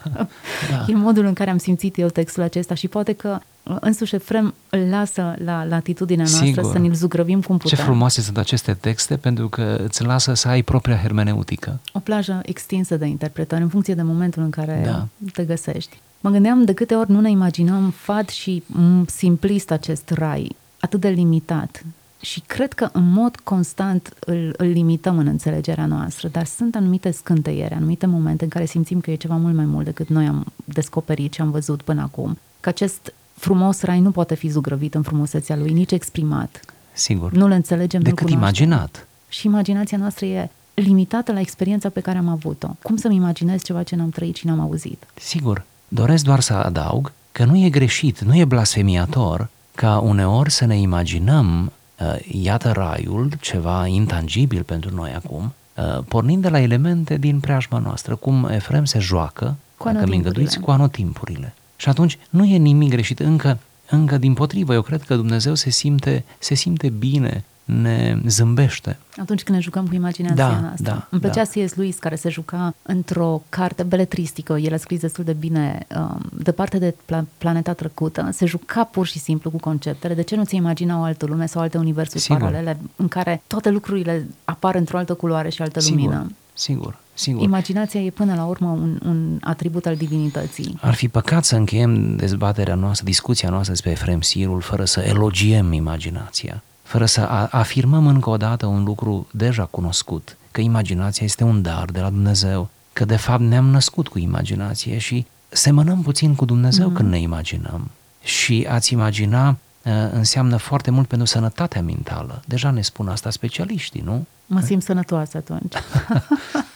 Da. 0.70 0.86
e 0.88 0.94
modul 0.96 1.26
în 1.26 1.34
care 1.34 1.50
am 1.50 1.58
simțit 1.58 1.98
eu 1.98 2.08
textul 2.08 2.44
acesta 2.44 2.74
și 2.74 2.88
poate 2.88 3.14
că 3.14 3.40
însuși 3.80 4.16
Efrem 4.16 4.54
îl 4.70 4.80
lasă 4.90 5.36
la 5.44 5.64
latitudinea 5.64 6.26
noastră 6.26 6.46
Sigur. 6.46 6.72
să 6.72 6.80
ne-l 6.80 6.94
zugrăvim 6.94 7.42
cum 7.42 7.58
Ce 7.58 7.70
putem. 7.70 7.86
frumoase 7.86 8.22
sunt 8.22 8.38
aceste 8.38 8.74
texte 8.74 9.18
pentru 9.18 9.48
că 9.50 9.80
îți 9.84 10.04
lasă 10.04 10.34
să 10.34 10.48
ai 10.48 10.62
propria 10.62 10.98
hermeneutică. 10.98 11.80
O 11.94 12.00
plajă 12.00 12.40
extinsă 12.46 12.98
de 12.98 13.06
interpretări 13.06 13.62
în 13.62 13.68
funcție 13.70 13.94
de 13.94 14.02
momentul 14.02 14.44
în 14.44 14.50
care 14.50 14.82
Da. 14.86 15.08
te 15.34 15.44
găsești. 15.44 16.00
Mă 16.24 16.30
gândeam 16.30 16.66
de 16.66 16.74
câte 16.74 16.96
ori 16.96 17.12
nu 17.12 17.20
ne 17.20 17.30
imaginăm 17.30 17.90
fad 17.90 18.30
și 18.30 18.64
m, 18.66 19.06
simplist 19.06 19.72
acest 19.72 20.10
rai, 20.10 20.56
atât 20.80 21.00
de 21.00 21.10
limitat. 21.10 21.86
Și 22.22 22.40
cred 22.40 22.74
că 22.74 22.90
în 22.92 23.12
mod 23.12 23.36
constant 23.36 24.14
îl, 24.20 24.54
îl 24.58 24.68
limităm 24.68 25.18
în 25.18 25.28
înțelegerea 25.28 25.86
noastră, 25.86 26.28
dar 26.28 26.46
sunt 26.46 26.76
anumite 26.76 27.12
scânteiere, 27.12 27.76
anumite 27.76 28.06
momente 28.06 28.44
în 28.44 28.50
care 28.50 28.66
simțim 28.66 29.00
că 29.00 29.12
e 29.12 29.16
ceva 29.16 29.36
mult 29.36 29.56
mai 29.56 29.66
mult 29.66 29.86
decât 29.86 30.08
noi 30.08 30.26
am 30.26 30.46
descoperit 30.66 31.34
și 31.34 31.42
am 31.42 31.52
văzut 31.52 31.82
până 31.82 32.02
acum. 32.02 32.38
că 32.60 32.70
acest 32.70 33.14
frumos 33.34 33.82
rai 33.82 34.00
nu 34.00 34.12
poate 34.12 34.36
fi 34.36 34.50
zugrăvit 34.50 34.96
în 34.96 35.02
frumusețea 35.02 35.56
lui, 35.56 35.72
nici 35.72 35.92
exprimat. 35.92 36.60
Sigur. 36.94 37.32
Nu-l 37.32 37.52
înțelegem, 37.52 38.02
nu-l 38.02 38.10
Decât 38.14 38.30
cunoaștem. 38.30 38.64
imaginat. 38.64 39.08
Și 39.30 39.46
imaginația 39.48 39.98
noastră 39.98 40.26
e 40.26 40.50
limitată 40.74 41.32
la 41.32 41.40
experiența 41.40 41.90
pe 41.90 42.00
care 42.00 42.18
am 42.18 42.28
avut-o. 42.28 42.68
Cum 42.82 42.96
să-mi 42.96 43.16
imaginez 43.16 43.64
ceva 43.64 43.84
ce 43.84 43.96
n-am 43.96 44.10
trăit 44.10 44.36
și 44.36 44.46
n-am 44.48 44.60
auzit? 44.60 45.04
Sigur. 45.16 45.66
Doresc 45.94 46.24
doar 46.24 46.40
să 46.40 46.54
adaug 46.54 47.12
că 47.32 47.46
nu 47.46 47.58
e 47.58 47.70
greșit, 47.70 48.22
nu 48.22 48.36
e 48.36 48.46
blasfemiator 48.46 49.50
ca 49.76 50.00
uneori 50.00 50.52
să 50.52 50.66
ne 50.66 50.78
imaginăm, 50.78 51.72
uh, 52.00 52.16
iată 52.42 52.72
raiul, 52.72 53.32
ceva 53.42 53.88
intangibil 53.88 54.64
pentru 54.64 54.96
noi 54.96 55.12
acum, 55.16 55.54
uh, 55.76 56.04
pornind 56.08 56.42
de 56.42 56.50
la 56.50 56.60
elemente 56.60 57.18
din 57.18 57.40
preajma 57.40 57.78
noastră, 57.78 58.16
cum 58.16 58.48
Efrem 58.52 58.86
se 58.86 59.00
joacă, 59.00 59.56
Cu 59.78 59.84
dacă 59.84 59.90
mi 59.90 59.98
anotimpurile. 59.98 60.16
îngăduiți, 60.16 60.60
cu 60.60 60.72
anotimpurile. 60.72 61.54
Și 61.76 61.90
atunci 61.90 62.18
nu 62.30 62.46
e 62.46 62.58
nimic 62.58 62.90
greșit, 62.90 63.20
încă, 63.20 63.60
încă 63.90 64.18
din 64.18 64.34
potrivă, 64.34 64.74
eu 64.74 64.82
cred 64.82 65.04
că 65.04 65.16
Dumnezeu 65.16 65.56
se 65.56 65.70
simte, 65.70 66.24
se 66.40 66.54
simte 66.54 66.90
bine, 66.90 67.44
ne 67.66 68.18
zâmbește. 68.28 68.98
Atunci 69.22 69.44
când 69.44 69.58
ne 69.58 69.64
jucăm 69.64 69.88
cu 69.88 69.94
imaginația 69.96 70.36
Da, 70.50 70.60
noastră. 70.60 70.84
da, 70.84 71.08
Îmi 71.10 71.22
plăcea 71.22 71.44
da. 71.56 71.62
C.S. 71.64 71.74
Lewis 71.74 71.98
care 71.98 72.16
se 72.16 72.30
juca 72.30 72.76
într-o 72.82 73.42
carte 73.50 73.84
beletristică, 73.84 74.54
el 74.58 74.74
a 74.74 74.78
scris 74.78 75.00
destul 75.00 75.24
de 75.24 75.34
bine, 75.34 75.88
um, 75.98 76.20
departe 76.44 76.78
de 76.78 76.96
pla- 77.06 77.24
planeta 77.38 77.74
trecută, 77.74 78.30
se 78.32 78.46
juca 78.46 78.84
pur 78.84 79.08
și 79.08 79.20
simplu 79.20 79.50
cu 79.50 79.58
conceptele. 79.58 80.14
De 80.14 80.22
ce 80.22 80.36
nu 80.36 80.44
ți 80.46 80.56
imagina 80.56 81.00
o 81.00 81.04
altă 81.04 81.26
lume 81.26 81.46
sau 81.46 81.62
alte 81.62 81.78
universuri 81.78 82.22
Sigur. 82.22 82.38
paralele 82.40 82.78
în 82.96 83.08
care 83.08 83.42
toate 83.48 83.70
lucrurile 83.70 84.28
apar 84.46 84.76
într-o 84.76 84.98
altă 84.98 85.14
culoare 85.14 85.50
și 85.50 85.62
altă 85.62 85.80
Sigur, 85.80 86.00
lumină? 86.00 86.32
sigur, 86.54 86.98
sigur. 87.14 87.44
Imaginația 87.44 88.02
e 88.02 88.10
până 88.10 88.36
la 88.36 88.46
urmă 88.46 88.68
un, 88.70 89.00
un 89.06 89.38
atribut 89.42 89.86
al 89.86 89.96
divinității. 89.96 90.78
Ar 90.82 90.94
fi 90.94 91.08
păcat 91.08 91.44
să 91.44 91.56
încheiem 91.56 92.16
dezbaterea 92.16 92.76
noastră, 92.76 93.06
discuția 93.06 93.50
noastră 93.50 93.72
despre 93.72 93.92
Efrem 93.92 94.22
Sirul, 94.22 94.62
fără 94.62 94.86
să 94.86 95.00
elogiem 95.00 95.74
imaginația, 95.74 96.64
fără 96.94 97.06
să 97.06 97.22
a- 97.22 97.48
afirmăm 97.52 98.08
încă 98.08 98.30
o 98.30 98.38
dată 98.38 98.66
un 98.66 98.84
lucru 98.84 99.28
deja 99.32 99.66
cunoscut, 99.66 100.38
că 100.52 100.62
imaginația 100.62 101.26
este 101.26 101.44
un 101.44 101.62
dar 101.62 101.86
de 101.86 102.00
la 102.00 102.10
Dumnezeu, 102.10 102.70
că 102.94 103.06
de 103.06 103.16
fapt 103.16 103.42
ne-am 103.42 103.66
născut 103.66 104.08
cu 104.08 104.20
imaginație 104.20 104.98
și 104.98 105.26
semănăm 105.50 106.02
puțin 106.02 106.36
cu 106.36 106.46
Dumnezeu 106.46 106.92
mm-hmm. 106.92 106.96
când 106.96 107.10
ne 107.10 107.20
imaginăm. 107.20 107.92
Și 108.24 108.68
ați 108.70 108.94
imagina 108.94 109.50
uh, 109.50 109.92
înseamnă 110.12 110.58
foarte 110.58 110.92
mult 110.92 111.08
pentru 111.08 111.28
sănătatea 111.28 111.82
mentală. 111.82 112.42
Deja 112.46 112.72
ne 112.72 112.82
spun 112.82 113.08
asta 113.08 113.30
specialiștii, 113.30 114.02
nu? 114.02 114.26
Mă 114.46 114.62
simt 114.62 114.84
sănătoasă 114.84 115.38
atunci. 115.38 115.74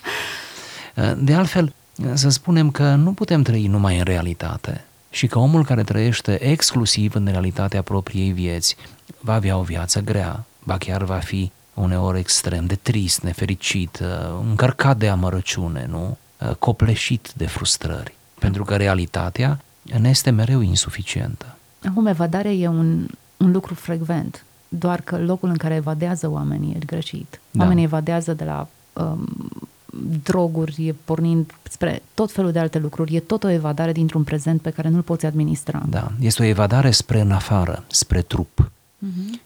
De 1.27 1.33
altfel, 1.33 1.74
să 2.13 2.29
spunem 2.29 2.71
că 2.71 2.95
nu 2.95 3.13
putem 3.13 3.41
trăi 3.41 3.67
numai 3.67 3.97
în 3.97 4.03
realitate 4.03 4.86
și 5.09 5.27
că 5.27 5.39
omul 5.39 5.65
care 5.65 5.83
trăiește 5.83 6.43
exclusiv 6.43 7.15
în 7.15 7.27
realitatea 7.31 7.81
propriei 7.81 8.31
vieți 8.31 8.75
va 9.19 9.33
avea 9.33 9.57
o 9.57 9.61
viață 9.61 10.01
grea, 10.01 10.45
ba 10.63 10.77
chiar 10.77 11.03
va 11.03 11.17
fi 11.17 11.51
uneori 11.73 12.19
extrem 12.19 12.65
de 12.65 12.75
trist, 12.75 13.21
nefericit, 13.21 13.99
uh, 14.01 14.39
încărcat 14.49 14.97
de 14.97 15.07
amărăciune, 15.07 15.87
nu? 15.89 16.17
Uh, 16.37 16.55
Copleșit 16.55 17.31
de 17.35 17.45
frustrări. 17.45 18.15
Pentru 18.39 18.63
că 18.63 18.75
realitatea 18.75 19.59
ne 19.99 20.09
este 20.09 20.29
mereu 20.29 20.61
insuficientă. 20.61 21.45
Acum, 21.89 22.05
evadarea 22.05 22.51
e 22.51 22.67
un, 22.67 23.07
un 23.37 23.51
lucru 23.51 23.73
frecvent, 23.73 24.45
doar 24.67 25.01
că 25.01 25.17
locul 25.17 25.49
în 25.49 25.57
care 25.57 25.75
evadează 25.75 26.29
oamenii 26.29 26.75
e 26.75 26.85
greșit. 26.85 27.39
Da. 27.51 27.63
Oamenii 27.63 27.83
evadează 27.83 28.33
de 28.33 28.43
la 28.43 28.67
um, 28.93 29.27
droguri, 30.23 30.95
pornind 31.05 31.53
spre 31.69 32.01
tot 32.13 32.31
felul 32.31 32.51
de 32.51 32.59
alte 32.59 32.79
lucruri. 32.79 33.15
E 33.15 33.19
tot 33.19 33.43
o 33.43 33.49
evadare 33.49 33.91
dintr-un 33.91 34.23
prezent 34.23 34.61
pe 34.61 34.69
care 34.69 34.89
nu-l 34.89 35.01
poți 35.01 35.25
administra. 35.25 35.83
Da, 35.89 36.11
este 36.19 36.41
o 36.41 36.45
evadare 36.45 36.91
spre 36.91 37.19
în 37.19 37.31
afară, 37.31 37.83
spre 37.87 38.21
trup. 38.21 38.71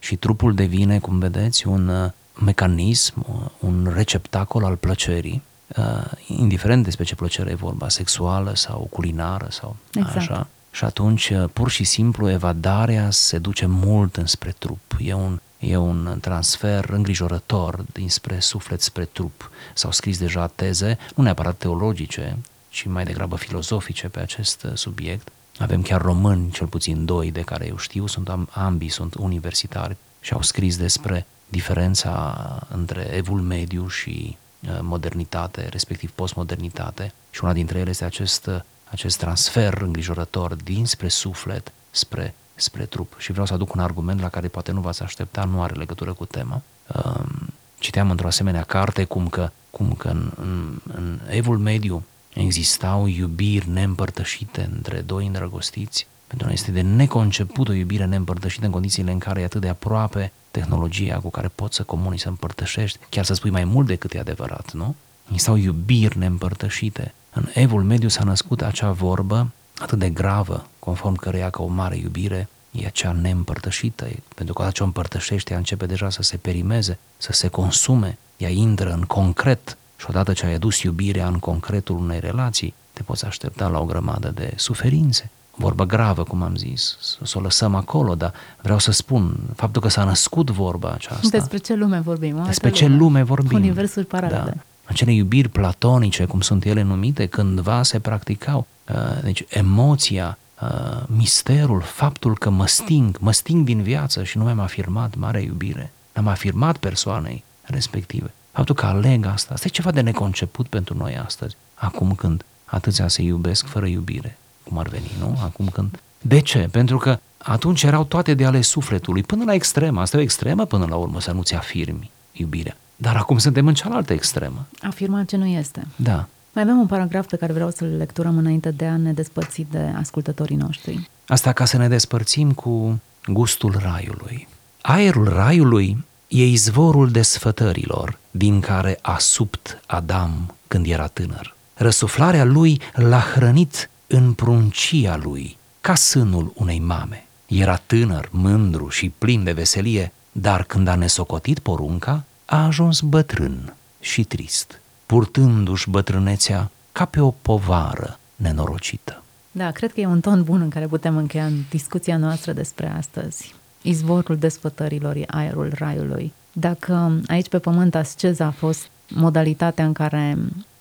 Mhm. 0.02 0.08
Și 0.08 0.16
trupul 0.16 0.56
devine, 0.56 1.00
cum 1.00 1.20
vedeți, 1.20 1.68
un 1.68 1.88
uh, 1.88 2.12
mecanism, 2.40 3.26
uh, 3.28 3.50
un 3.60 3.92
receptacol 3.96 4.64
al 4.64 4.76
plăcerii, 4.76 5.42
uh, 5.78 6.12
indiferent 6.28 6.84
despre 6.84 7.04
ce 7.04 7.16
plăcere 7.16 7.50
e 7.50 7.56
vorba, 7.56 7.90
sexuală 7.90 8.56
sau 8.56 8.88
culinară 8.92 9.48
sau 9.50 9.76
Exact. 9.94 10.16
așa. 10.16 10.48
Și 10.72 10.84
atunci, 10.84 11.30
uh, 11.30 11.50
pur 11.54 11.70
și 11.70 11.84
simplu, 11.84 12.30
evadarea 12.30 13.10
se 13.10 13.38
duce 13.38 13.66
mult 13.66 14.18
înspre 14.18 14.56
trup. 14.58 14.98
E 15.00 15.14
un, 15.14 15.40
e 15.60 15.78
un 15.78 16.18
transfer 16.22 16.90
îngrijorător 16.90 17.86
dinspre 17.92 18.40
suflet 18.40 18.82
spre 18.82 19.06
trup. 19.06 19.52
S-au 19.74 19.92
scris 19.92 20.18
deja 20.18 20.48
teze, 20.48 20.98
nu 21.16 21.24
neapărat 21.24 21.58
teologice, 21.58 22.38
ci 22.70 22.86
mai 22.86 23.04
degrabă 23.04 23.36
filozofice 23.36 24.08
pe 24.08 24.20
acest 24.20 24.64
uh, 24.64 24.72
subiect. 24.74 25.28
Avem 25.60 25.82
chiar 25.82 26.02
români, 26.02 26.52
cel 26.52 26.68
puțin 26.68 27.06
doi 27.06 27.32
de 27.32 27.42
care 27.42 27.68
eu 27.68 27.78
știu, 27.78 28.08
sunt 28.08 28.30
am, 28.30 28.50
ambii 28.52 28.90
sunt 28.90 29.14
universitari 29.16 29.96
și 30.20 30.34
au 30.34 30.42
scris 30.42 30.78
despre 30.78 31.26
diferența 31.50 32.68
între 32.70 33.10
evul 33.14 33.40
mediu 33.40 33.88
și 33.88 34.38
uh, 34.60 34.80
modernitate, 34.82 35.68
respectiv 35.68 36.12
postmodernitate. 36.12 37.14
Și 37.30 37.44
una 37.44 37.54
dintre 37.54 37.80
ele 37.80 37.90
este 37.90 38.06
acest, 38.06 38.46
uh, 38.46 38.60
acest 38.90 39.18
transfer 39.18 39.82
îngrijorător 39.82 40.56
dinspre 40.56 41.08
suflet 41.08 41.72
spre, 41.92 42.34
spre 42.56 42.86
trup. 42.86 43.14
Și 43.18 43.32
vreau 43.32 43.46
să 43.46 43.54
aduc 43.54 43.74
un 43.74 43.80
argument 43.80 44.22
la 44.22 44.30
care 44.30 44.48
poate 44.48 44.72
nu 44.72 44.82
v-ați 44.82 45.04
aștepta, 45.04 45.44
nu 45.44 45.62
are 45.62 45.74
legătură 45.74 46.14
cu 46.14 46.26
tema. 46.26 46.62
Um, 47.06 47.54
Citeam 47.82 48.10
într-o 48.10 48.28
asemenea 48.28 48.64
carte 48.64 49.04
cum 49.04 49.28
că, 49.28 49.52
cum 49.70 49.94
că 49.94 50.08
în, 50.08 50.32
în, 50.36 50.82
în 50.94 51.20
evul 51.30 51.58
mediu 51.58 52.04
existau 52.34 53.08
iubiri 53.08 53.70
neîmpărtășite 53.70 54.70
între 54.76 55.02
doi 55.02 55.26
îndrăgostiți. 55.26 56.08
Pentru 56.28 56.48
noi 56.48 56.56
este 56.56 56.72
de 56.72 56.82
neconceput 56.82 57.68
o 57.68 57.74
iubire 57.74 58.06
neîmpărtășită 58.06 58.66
în 58.66 58.72
condițiile 58.72 59.12
în 59.12 59.20
care 59.20 59.42
e 59.42 59.44
atât 59.44 59.62
de 59.62 59.70
aproape 59.70 60.32
tehnologia 60.52 61.20
cu 61.20 61.30
care 61.30 61.48
poți 61.56 61.76
să 61.76 61.84
comunici, 61.84 62.20
să 62.20 62.28
împărtășești, 62.28 63.00
chiar 63.10 63.26
să 63.26 63.34
spui 63.34 63.50
mai 63.50 63.64
mult 63.64 63.88
decât 63.88 64.14
e 64.14 64.20
adevărat, 64.20 64.72
nu? 64.74 64.96
Existau 65.28 65.56
iubiri 65.56 66.18
neîmpărtășite. 66.18 67.14
În 67.34 67.48
evul 67.54 67.84
mediu 67.84 68.08
s-a 68.08 68.24
născut 68.24 68.62
acea 68.62 68.92
vorbă 68.92 69.52
atât 69.78 70.00
de 70.00 70.10
gravă, 70.10 70.68
conform 70.80 71.16
căreia 71.16 71.50
că 71.50 71.62
o 71.62 71.68
mare 71.68 71.98
iubire 71.98 72.48
e 72.72 72.86
acea 72.86 73.12
neîmpărtășită, 73.12 74.06
e- 74.06 74.20
pentru 74.36 74.54
că 74.54 74.62
odată 74.62 74.76
ce 74.76 74.84
o 74.84 74.86
împărtășești, 74.86 75.52
ea 75.52 75.58
începe 75.58 75.86
deja 75.86 76.10
să 76.10 76.22
se 76.22 76.38
perimeze, 76.38 77.00
să 77.18 77.32
se 77.32 77.48
consume, 77.48 78.18
ea 78.38 78.50
intră 78.50 78.94
în 78.94 79.02
concret 79.02 79.78
și 80.02 80.08
odată 80.10 80.34
ce 80.34 80.46
ai 80.46 80.54
adus 80.54 80.82
iubirea 80.82 81.28
în 81.28 81.40
concretul 81.40 81.96
unei 81.96 82.20
relații, 82.20 82.74
te 82.94 83.04
poți 83.04 83.26
aștepta 83.26 83.68
la 83.68 83.80
o 83.80 83.86
grămadă 83.86 84.32
de 84.36 84.54
suferințe. 84.56 85.30
Vorbă 85.56 85.86
gravă, 85.86 86.24
cum 86.24 86.42
am 86.42 86.56
zis, 86.56 86.98
să, 87.00 87.18
să 87.24 87.38
o 87.38 87.42
lăsăm 87.42 87.76
acolo, 87.76 88.16
dar 88.16 88.34
vreau 88.62 88.80
să 88.80 88.92
spun, 88.92 89.36
faptul 89.56 89.82
că 89.82 89.88
s-a 89.88 90.04
născut 90.04 90.50
vorba 90.50 90.92
aceasta, 90.92 91.28
Despre 91.38 91.58
ce 91.58 91.76
lume 91.76 92.00
vorbim? 92.00 92.40
O 92.40 92.44
despre 92.44 92.68
altă 92.68 92.80
ce 92.80 92.88
lume 92.88 93.24
vorbim. 93.24 93.58
Universuri 93.58 94.06
paralele. 94.06 94.44
Da. 94.56 94.62
Acele 94.84 95.12
iubiri 95.14 95.50
platonice, 95.50 96.26
cum 96.26 96.42
sunt 96.42 96.66
ele 96.66 96.82
numite, 96.82 97.26
cândva 97.26 97.84
se 97.84 98.00
practicau. 98.00 98.68
Uh, 98.90 99.22
Deci 99.24 99.46
emoția, 99.50 100.38
uh, 100.62 101.04
misterul, 101.06 101.82
faptul 101.82 102.38
că 102.38 102.50
mă 102.50 102.68
sting, 102.68 103.18
mă 103.20 103.32
sting 103.32 103.66
din 103.66 103.82
viață 103.82 104.24
și 104.24 104.38
nu 104.38 104.44
mi-am 104.44 104.60
afirmat 104.60 105.16
mare 105.16 105.42
iubire. 105.42 105.92
N-am 106.14 106.28
afirmat 106.28 106.78
persoanei 106.78 107.44
respective. 107.62 108.32
Faptul 108.52 108.76
că 108.76 108.86
aleg 108.86 109.26
asta, 109.26 109.54
asta 109.54 109.68
e 109.68 109.70
ceva 109.70 109.92
de 109.92 110.02
neconceput 110.02 110.68
pentru 110.68 110.98
noi 110.98 111.18
astăzi. 111.18 111.56
Acum 111.74 112.16
când 112.16 112.46
atâția 112.66 113.08
se 113.08 113.22
iubesc 113.22 113.66
fără 113.66 113.86
iubire, 113.86 114.38
cum 114.64 114.78
ar 114.78 114.88
veni, 114.88 115.12
nu? 115.20 115.38
Acum 115.44 115.68
când... 115.68 116.00
De 116.22 116.40
ce? 116.40 116.68
Pentru 116.72 116.98
că 116.98 117.20
atunci 117.38 117.84
erau 117.84 118.04
toate 118.04 118.34
de 118.34 118.46
ale 118.46 118.62
sufletului, 118.62 119.24
până 119.24 119.44
la 119.44 119.54
extremă. 119.54 120.02
Asta 120.02 120.18
e 120.18 120.20
o 120.20 120.24
extremă 120.24 120.66
până 120.66 120.86
la 120.90 120.96
urmă, 120.96 121.22
să 121.22 121.32
nu-ți 121.32 121.56
afirmi 121.56 122.12
iubirea. 122.32 122.78
Dar 122.96 123.16
acum 123.16 123.38
suntem 123.38 123.68
în 123.68 123.74
cealaltă 123.74 124.14
extremă. 124.14 124.66
Afirma 124.82 125.24
ce 125.24 125.38
nu 125.38 125.46
este. 125.46 125.88
Da. 125.96 126.28
Mai 126.54 126.64
avem 126.64 126.78
un 126.78 126.86
paragraf 126.86 127.28
pe 127.28 127.36
care 127.36 127.54
vreau 127.54 127.70
să-l 127.70 127.96
lecturăm 127.98 128.38
înainte 128.38 128.72
de 128.72 128.86
a 128.86 128.98
ne 128.98 129.14
despărți 129.14 129.66
de 129.72 129.94
ascultătorii 129.98 130.56
noștri. 130.56 131.10
Asta 131.28 131.52
ca 131.52 131.66
să 131.66 131.78
ne 131.78 131.88
despărțim 131.88 132.52
cu 132.52 133.02
gustul 133.28 133.76
raiului. 133.80 134.48
Aerul 134.82 135.28
raiului 135.28 136.06
e 136.32 136.46
izvorul 136.46 137.10
desfătărilor 137.10 138.18
din 138.32 138.60
care 138.60 139.00
a 139.02 139.18
subt 139.18 139.82
Adam 139.86 140.56
când 140.68 140.86
era 140.86 141.08
tânăr. 141.08 141.56
Răsuflarea 141.74 142.44
lui 142.44 142.82
l-a 142.94 143.20
hrănit 143.20 143.90
în 144.08 144.34
pruncia 144.34 145.20
lui, 145.24 145.58
ca 145.82 145.96
sânul 145.96 146.52
unei 146.56 146.80
mame. 146.80 147.26
Era 147.46 147.76
tânăr, 147.76 148.30
mândru 148.32 148.90
și 148.90 149.10
plin 149.10 149.44
de 149.44 149.52
veselie, 149.52 150.14
dar 150.32 150.64
când 150.64 150.88
a 150.88 150.96
nesocotit 150.96 151.60
porunca, 151.60 152.24
a 152.46 152.66
ajuns 152.66 153.02
bătrân 153.02 153.74
și 154.00 154.24
trist, 154.24 154.82
purtându-și 155.06 155.90
bătrânețea 155.90 156.72
ca 156.92 157.06
pe 157.06 157.20
o 157.20 157.32
povară 157.32 158.20
nenorocită. 158.36 159.24
Da, 159.52 159.72
cred 159.72 159.94
că 159.94 160.00
e 160.00 160.06
un 160.06 160.22
ton 160.22 160.44
bun 160.44 160.62
în 160.62 160.70
care 160.70 160.88
putem 160.88 161.18
încheia 161.18 161.50
discuția 161.70 162.18
noastră 162.18 162.54
despre 162.54 162.94
astăzi. 162.98 163.56
Izvorul 163.82 164.38
desfătărilor 164.38 165.16
e 165.16 165.24
aerul 165.28 165.72
raiului. 165.76 166.34
Dacă 166.54 167.22
aici 167.28 167.50
pe 167.50 167.60
pământ 167.60 167.96
asceza 167.96 168.46
a 168.46 168.52
fost 168.52 168.90
modalitatea 169.08 169.86
în 169.86 169.94
care 169.94 170.38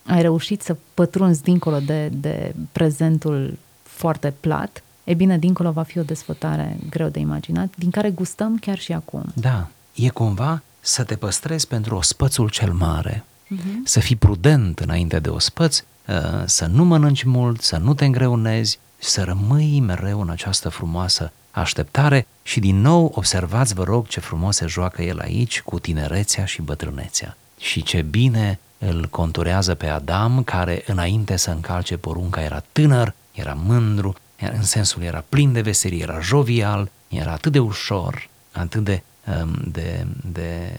ai 0.06 0.22
reușit 0.22 0.62
să 0.62 0.76
pătrunzi 0.94 1.42
dincolo 1.42 1.78
de, 1.78 2.08
de 2.08 2.54
prezentul 2.72 3.58
foarte 3.82 4.34
plat, 4.40 4.82
E 5.10 5.14
bine, 5.14 5.38
dincolo 5.38 5.70
va 5.70 5.82
fi 5.82 5.98
o 5.98 6.02
desfătare 6.02 6.78
greu 6.90 7.08
de 7.08 7.18
imaginat, 7.18 7.74
din 7.76 7.90
care 7.90 8.10
gustăm 8.10 8.58
chiar 8.58 8.78
și 8.78 8.92
acum. 8.92 9.24
Da, 9.34 9.68
e 9.94 10.08
cumva 10.08 10.62
să 10.80 11.04
te 11.04 11.16
păstrezi 11.16 11.66
pentru 11.66 11.96
ospățul 11.96 12.48
cel 12.48 12.72
mare, 12.72 13.24
uh-huh. 13.24 13.84
să 13.84 14.00
fii 14.00 14.16
prudent 14.16 14.78
înainte 14.78 15.18
de 15.18 15.28
ospăț, 15.28 15.78
uh, 15.78 16.14
să 16.44 16.66
nu 16.66 16.84
mănânci 16.84 17.22
mult, 17.22 17.62
să 17.62 17.76
nu 17.76 17.94
te 17.94 18.04
îngreunezi, 18.04 18.78
să 18.98 19.22
rămâi 19.22 19.80
mereu 19.80 20.20
în 20.20 20.30
această 20.30 20.68
frumoasă 20.68 21.32
așteptare 21.50 22.26
și 22.42 22.60
din 22.60 22.80
nou 22.80 23.12
observați, 23.14 23.74
vă 23.74 23.84
rog, 23.84 24.06
ce 24.06 24.20
frumos 24.20 24.56
se 24.56 24.66
joacă 24.66 25.02
el 25.02 25.18
aici 25.18 25.60
cu 25.62 25.78
tinerețea 25.78 26.44
și 26.44 26.62
bătrânețea. 26.62 27.36
Și 27.58 27.82
ce 27.82 28.02
bine 28.02 28.58
îl 28.78 29.06
conturează 29.10 29.74
pe 29.74 29.86
Adam, 29.86 30.42
care 30.42 30.82
înainte 30.86 31.36
să 31.36 31.50
încalce 31.50 31.96
porunca 31.96 32.42
era 32.42 32.62
tânăr, 32.72 33.14
era 33.32 33.52
mândru, 33.64 34.14
în 34.52 34.62
sensul 34.62 35.02
era 35.02 35.24
plin 35.28 35.52
de 35.52 35.60
veselie, 35.60 36.02
era 36.02 36.20
jovial, 36.20 36.90
era 37.08 37.32
atât 37.32 37.52
de 37.52 37.58
ușor, 37.58 38.28
atât 38.52 38.84
de, 38.84 39.02
um, 39.42 39.54
de, 39.72 40.06
de 40.32 40.76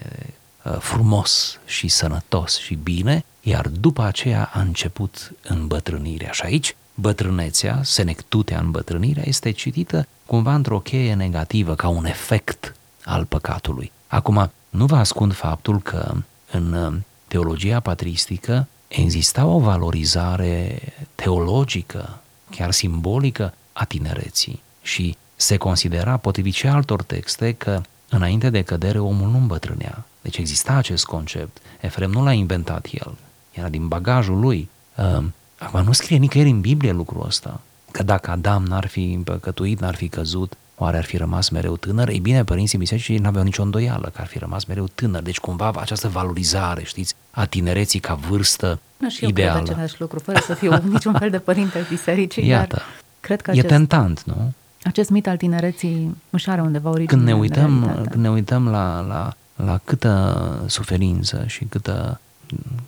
uh, 0.64 0.76
frumos 0.78 1.58
și 1.64 1.88
sănătos 1.88 2.58
și 2.58 2.74
bine, 2.74 3.24
iar 3.40 3.68
după 3.68 4.02
aceea 4.02 4.50
a 4.52 4.60
început 4.60 5.32
îmbătrânirea. 5.42 6.30
Și 6.30 6.42
aici 6.44 6.76
bătrânețea, 6.94 7.80
senectutea 7.82 8.58
în 8.58 8.70
bătrânirea, 8.70 9.22
este 9.26 9.50
citită 9.50 10.06
cumva 10.32 10.54
într-o 10.54 10.78
cheie 10.78 11.14
negativă, 11.14 11.74
ca 11.74 11.88
un 11.88 12.04
efect 12.04 12.74
al 13.04 13.24
păcatului. 13.24 13.92
Acum, 14.06 14.50
nu 14.68 14.86
vă 14.86 14.96
ascund 14.96 15.32
faptul 15.34 15.80
că 15.80 16.14
în 16.50 16.72
uh, 16.72 16.94
teologia 17.28 17.80
patristică 17.80 18.66
exista 18.88 19.44
o 19.44 19.58
valorizare 19.58 20.78
teologică, 21.14 22.20
chiar 22.50 22.70
simbolică, 22.70 23.54
a 23.72 23.84
tinereții 23.84 24.62
și 24.82 25.16
se 25.36 25.56
considera, 25.56 26.16
potrivit 26.16 26.54
și 26.54 26.66
altor 26.66 27.02
texte, 27.02 27.52
că 27.52 27.80
înainte 28.08 28.50
de 28.50 28.62
cădere 28.62 28.98
omul 28.98 29.30
nu 29.30 29.36
îmbătrânea. 29.36 30.04
Deci 30.20 30.36
exista 30.36 30.72
acest 30.72 31.04
concept. 31.04 31.58
Efrem 31.80 32.10
nu 32.10 32.22
l-a 32.22 32.32
inventat 32.32 32.86
el, 32.90 33.14
era 33.50 33.68
din 33.68 33.88
bagajul 33.88 34.38
lui. 34.38 34.68
Uh, 34.96 35.24
acum 35.58 35.82
nu 35.82 35.92
scrie 35.92 36.18
nicăieri 36.18 36.50
în 36.50 36.60
Biblie 36.60 36.92
lucrul 36.92 37.26
ăsta, 37.26 37.60
că 37.92 38.02
dacă 38.02 38.30
Adam 38.30 38.64
n-ar 38.64 38.86
fi 38.86 39.12
împăcătuit, 39.12 39.80
n-ar 39.80 39.94
fi 39.94 40.08
căzut, 40.08 40.52
oare 40.76 40.96
ar 40.96 41.04
fi 41.04 41.16
rămas 41.16 41.48
mereu 41.48 41.76
tânăr? 41.76 42.08
Ei 42.08 42.18
bine, 42.20 42.44
părinții 42.44 42.78
bisericii 42.78 43.18
n-aveau 43.18 43.44
nicio 43.44 43.62
îndoială 43.62 44.10
că 44.14 44.20
ar 44.20 44.26
fi 44.26 44.38
rămas 44.38 44.64
mereu 44.64 44.88
tânăr. 44.94 45.22
Deci 45.22 45.38
cumva 45.40 45.72
această 45.76 46.08
valorizare, 46.08 46.82
știți, 46.84 47.14
a 47.30 47.44
tinereții 47.44 48.00
ca 48.00 48.14
vârstă 48.14 48.78
Da, 48.96 49.08
și 49.08 49.22
eu 49.22 49.28
ideală. 49.28 49.58
cred 49.60 49.68
același 49.72 49.94
lucru, 50.00 50.18
fără 50.18 50.40
să 50.46 50.54
fiu 50.54 50.76
niciun 50.92 51.14
fel 51.18 51.30
de 51.30 51.38
părinte 51.38 51.78
al 51.78 51.84
bisericii, 51.88 52.46
Iată, 52.46 52.74
dar 52.76 52.84
cred 53.20 53.40
că 53.40 53.50
e 53.50 53.52
acest, 53.52 53.66
tentant, 53.66 54.22
nu? 54.24 54.52
acest 54.84 55.10
mit 55.10 55.26
al 55.26 55.36
tinereții 55.36 56.16
își 56.30 56.50
are 56.50 56.60
undeva 56.60 56.88
origine 56.90 57.08
Când 57.16 57.22
ne 57.22 57.32
în 57.32 57.38
uităm, 57.40 57.78
realitate. 57.84 58.08
când 58.08 58.22
ne 58.22 58.30
uităm 58.30 58.68
la, 58.68 59.00
la, 59.00 59.32
la 59.64 59.80
câtă 59.84 60.64
suferință 60.66 61.44
și 61.46 61.64
câtă, 61.64 62.20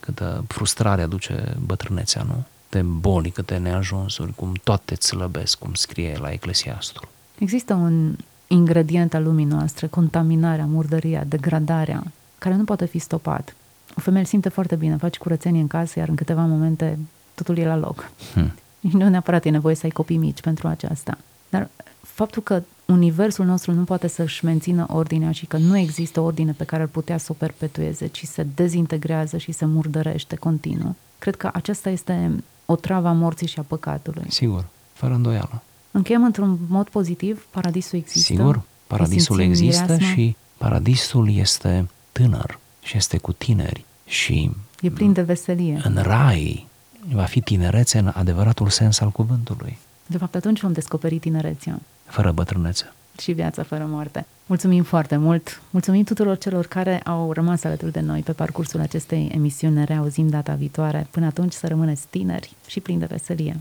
câtă 0.01 0.45
frustrare 0.49 1.03
aduce 1.03 1.55
bătrânețea, 1.67 2.23
nu? 2.27 2.45
Câte 2.75 2.87
boli, 2.87 3.31
câte 3.31 3.57
neajunsuri, 3.57 4.35
cum 4.35 4.53
toate 4.63 4.93
îți 4.95 5.07
slăbesc, 5.07 5.59
cum 5.59 5.75
scrie 5.75 6.17
la 6.21 6.31
Eclesiastul. 6.31 7.09
Există 7.39 7.75
un 7.75 8.17
ingredient 8.47 9.15
al 9.15 9.23
lumii 9.23 9.45
noastre, 9.45 9.87
contaminarea, 9.87 10.67
murdăria, 10.67 11.25
degradarea, 11.25 12.03
care 12.39 12.55
nu 12.55 12.65
poate 12.65 12.85
fi 12.87 12.99
stopat. 12.99 13.57
O 13.97 14.01
femeie 14.01 14.21
îl 14.23 14.29
simte 14.29 14.49
foarte 14.49 14.75
bine, 14.75 14.97
face 14.97 15.19
curățenie 15.19 15.61
în 15.61 15.67
casă, 15.67 15.99
iar 15.99 16.09
în 16.09 16.15
câteva 16.15 16.45
momente 16.45 16.99
totul 17.35 17.57
e 17.57 17.67
la 17.67 17.77
loc. 17.77 18.11
Hm. 18.33 18.55
Nu 18.81 19.09
neapărat 19.09 19.45
e 19.45 19.51
nevoie 19.51 19.75
să 19.75 19.81
ai 19.85 19.91
copii 19.91 20.17
mici 20.17 20.41
pentru 20.41 20.69
aceasta. 20.69 21.19
Dar 21.49 21.69
faptul 22.01 22.43
că 22.43 22.63
universul 22.85 23.45
nostru 23.45 23.73
nu 23.73 23.85
poate 23.85 24.07
să-și 24.07 24.45
mențină 24.45 24.87
ordinea 24.89 25.33
și 25.33 25.47
că 25.47 25.57
nu 25.57 25.77
există 25.77 26.21
ordine 26.21 26.53
pe 26.53 26.65
care 26.65 26.83
ar 26.83 26.89
putea 26.89 27.19
să 27.19 27.27
o 27.31 27.35
perpetueze, 27.39 28.07
ci 28.07 28.25
se 28.25 28.47
dezintegrează 28.55 29.37
și 29.37 29.53
se 29.53 29.65
murdărește 29.65 30.37
continuu, 30.37 30.97
cred 31.19 31.37
că 31.37 31.51
aceasta 31.53 31.91
este 31.91 32.43
o 32.67 32.77
travă 32.77 33.09
a 33.09 33.13
morții 33.13 33.47
și 33.47 33.59
a 33.59 33.63
păcatului. 33.63 34.25
Sigur, 34.29 34.65
fără 34.93 35.15
îndoială. 35.15 35.63
Încheiem 35.91 36.25
într-un 36.25 36.59
mod 36.69 36.89
pozitiv, 36.89 37.47
paradisul 37.51 37.99
există. 37.99 38.33
Sigur, 38.33 38.63
paradisul 38.87 39.39
Îi 39.39 39.45
simțim 39.45 39.65
există 39.67 39.93
mireasma? 39.93 40.15
și 40.15 40.37
paradisul 40.57 41.31
este 41.35 41.89
tânăr 42.13 42.59
și 42.83 42.97
este 42.97 43.19
cu 43.19 43.33
tineri 43.33 43.85
și 44.07 44.51
E 44.81 44.91
plin 44.91 45.13
de 45.13 45.23
veselie. 45.23 45.81
în 45.85 45.99
rai 46.03 46.67
va 47.13 47.25
fi 47.25 47.41
tinerețe 47.41 47.99
în 47.99 48.11
adevăratul 48.15 48.69
sens 48.69 49.01
al 49.01 49.11
cuvântului, 49.11 49.79
De 50.07 50.19
fapt, 50.19 50.35
atunci 50.35 50.61
vom 50.61 50.73
descoperi 50.73 51.19
tinerețea 51.19 51.81
fără 52.07 52.33
bătrânețe. 52.33 52.93
și 53.21 53.33
viața 53.33 53.63
fără 53.63 53.85
moarte. 53.91 54.27
Mulțumim 54.47 54.83
foarte 54.83 55.17
mult! 55.17 55.61
Mulțumim 55.71 56.05
tuturor 56.05 56.39
celor 56.39 56.67
care 56.67 57.01
au 57.01 57.33
rămas 57.33 57.65
alături 57.65 57.93
de 57.93 58.01
noi 58.01 58.21
pe 58.21 58.33
parcursul 58.33 58.81
acestei 58.81 59.31
emisiuni. 59.35 59.75
Ne 59.75 59.85
reauzim 59.85 60.29
data 60.29 60.55
viitoare. 60.55 61.07
Până 61.11 61.27
atunci 61.27 61.53
să 61.53 61.67
rămâneți 61.67 62.07
tineri 62.11 62.53
și 62.67 62.81
plini 62.81 63.01
de 63.01 63.07
veselie. 63.07 63.57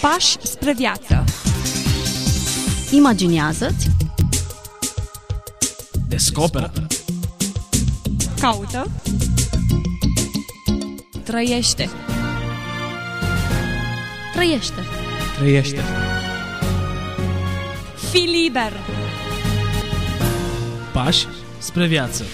Pași 0.00 0.38
spre 0.42 0.72
viață. 0.72 1.24
Imaginează-ți 2.90 3.90
Descoperă. 6.08 6.72
Caută. 8.40 8.90
Trăiește. 11.24 11.88
Trăiește 14.34 14.80
Trăiește. 15.38 16.03
Fii 18.14 18.42
liber. 18.42 18.72
Pași 20.92 21.26
spre 21.58 21.86
viață. 21.86 22.24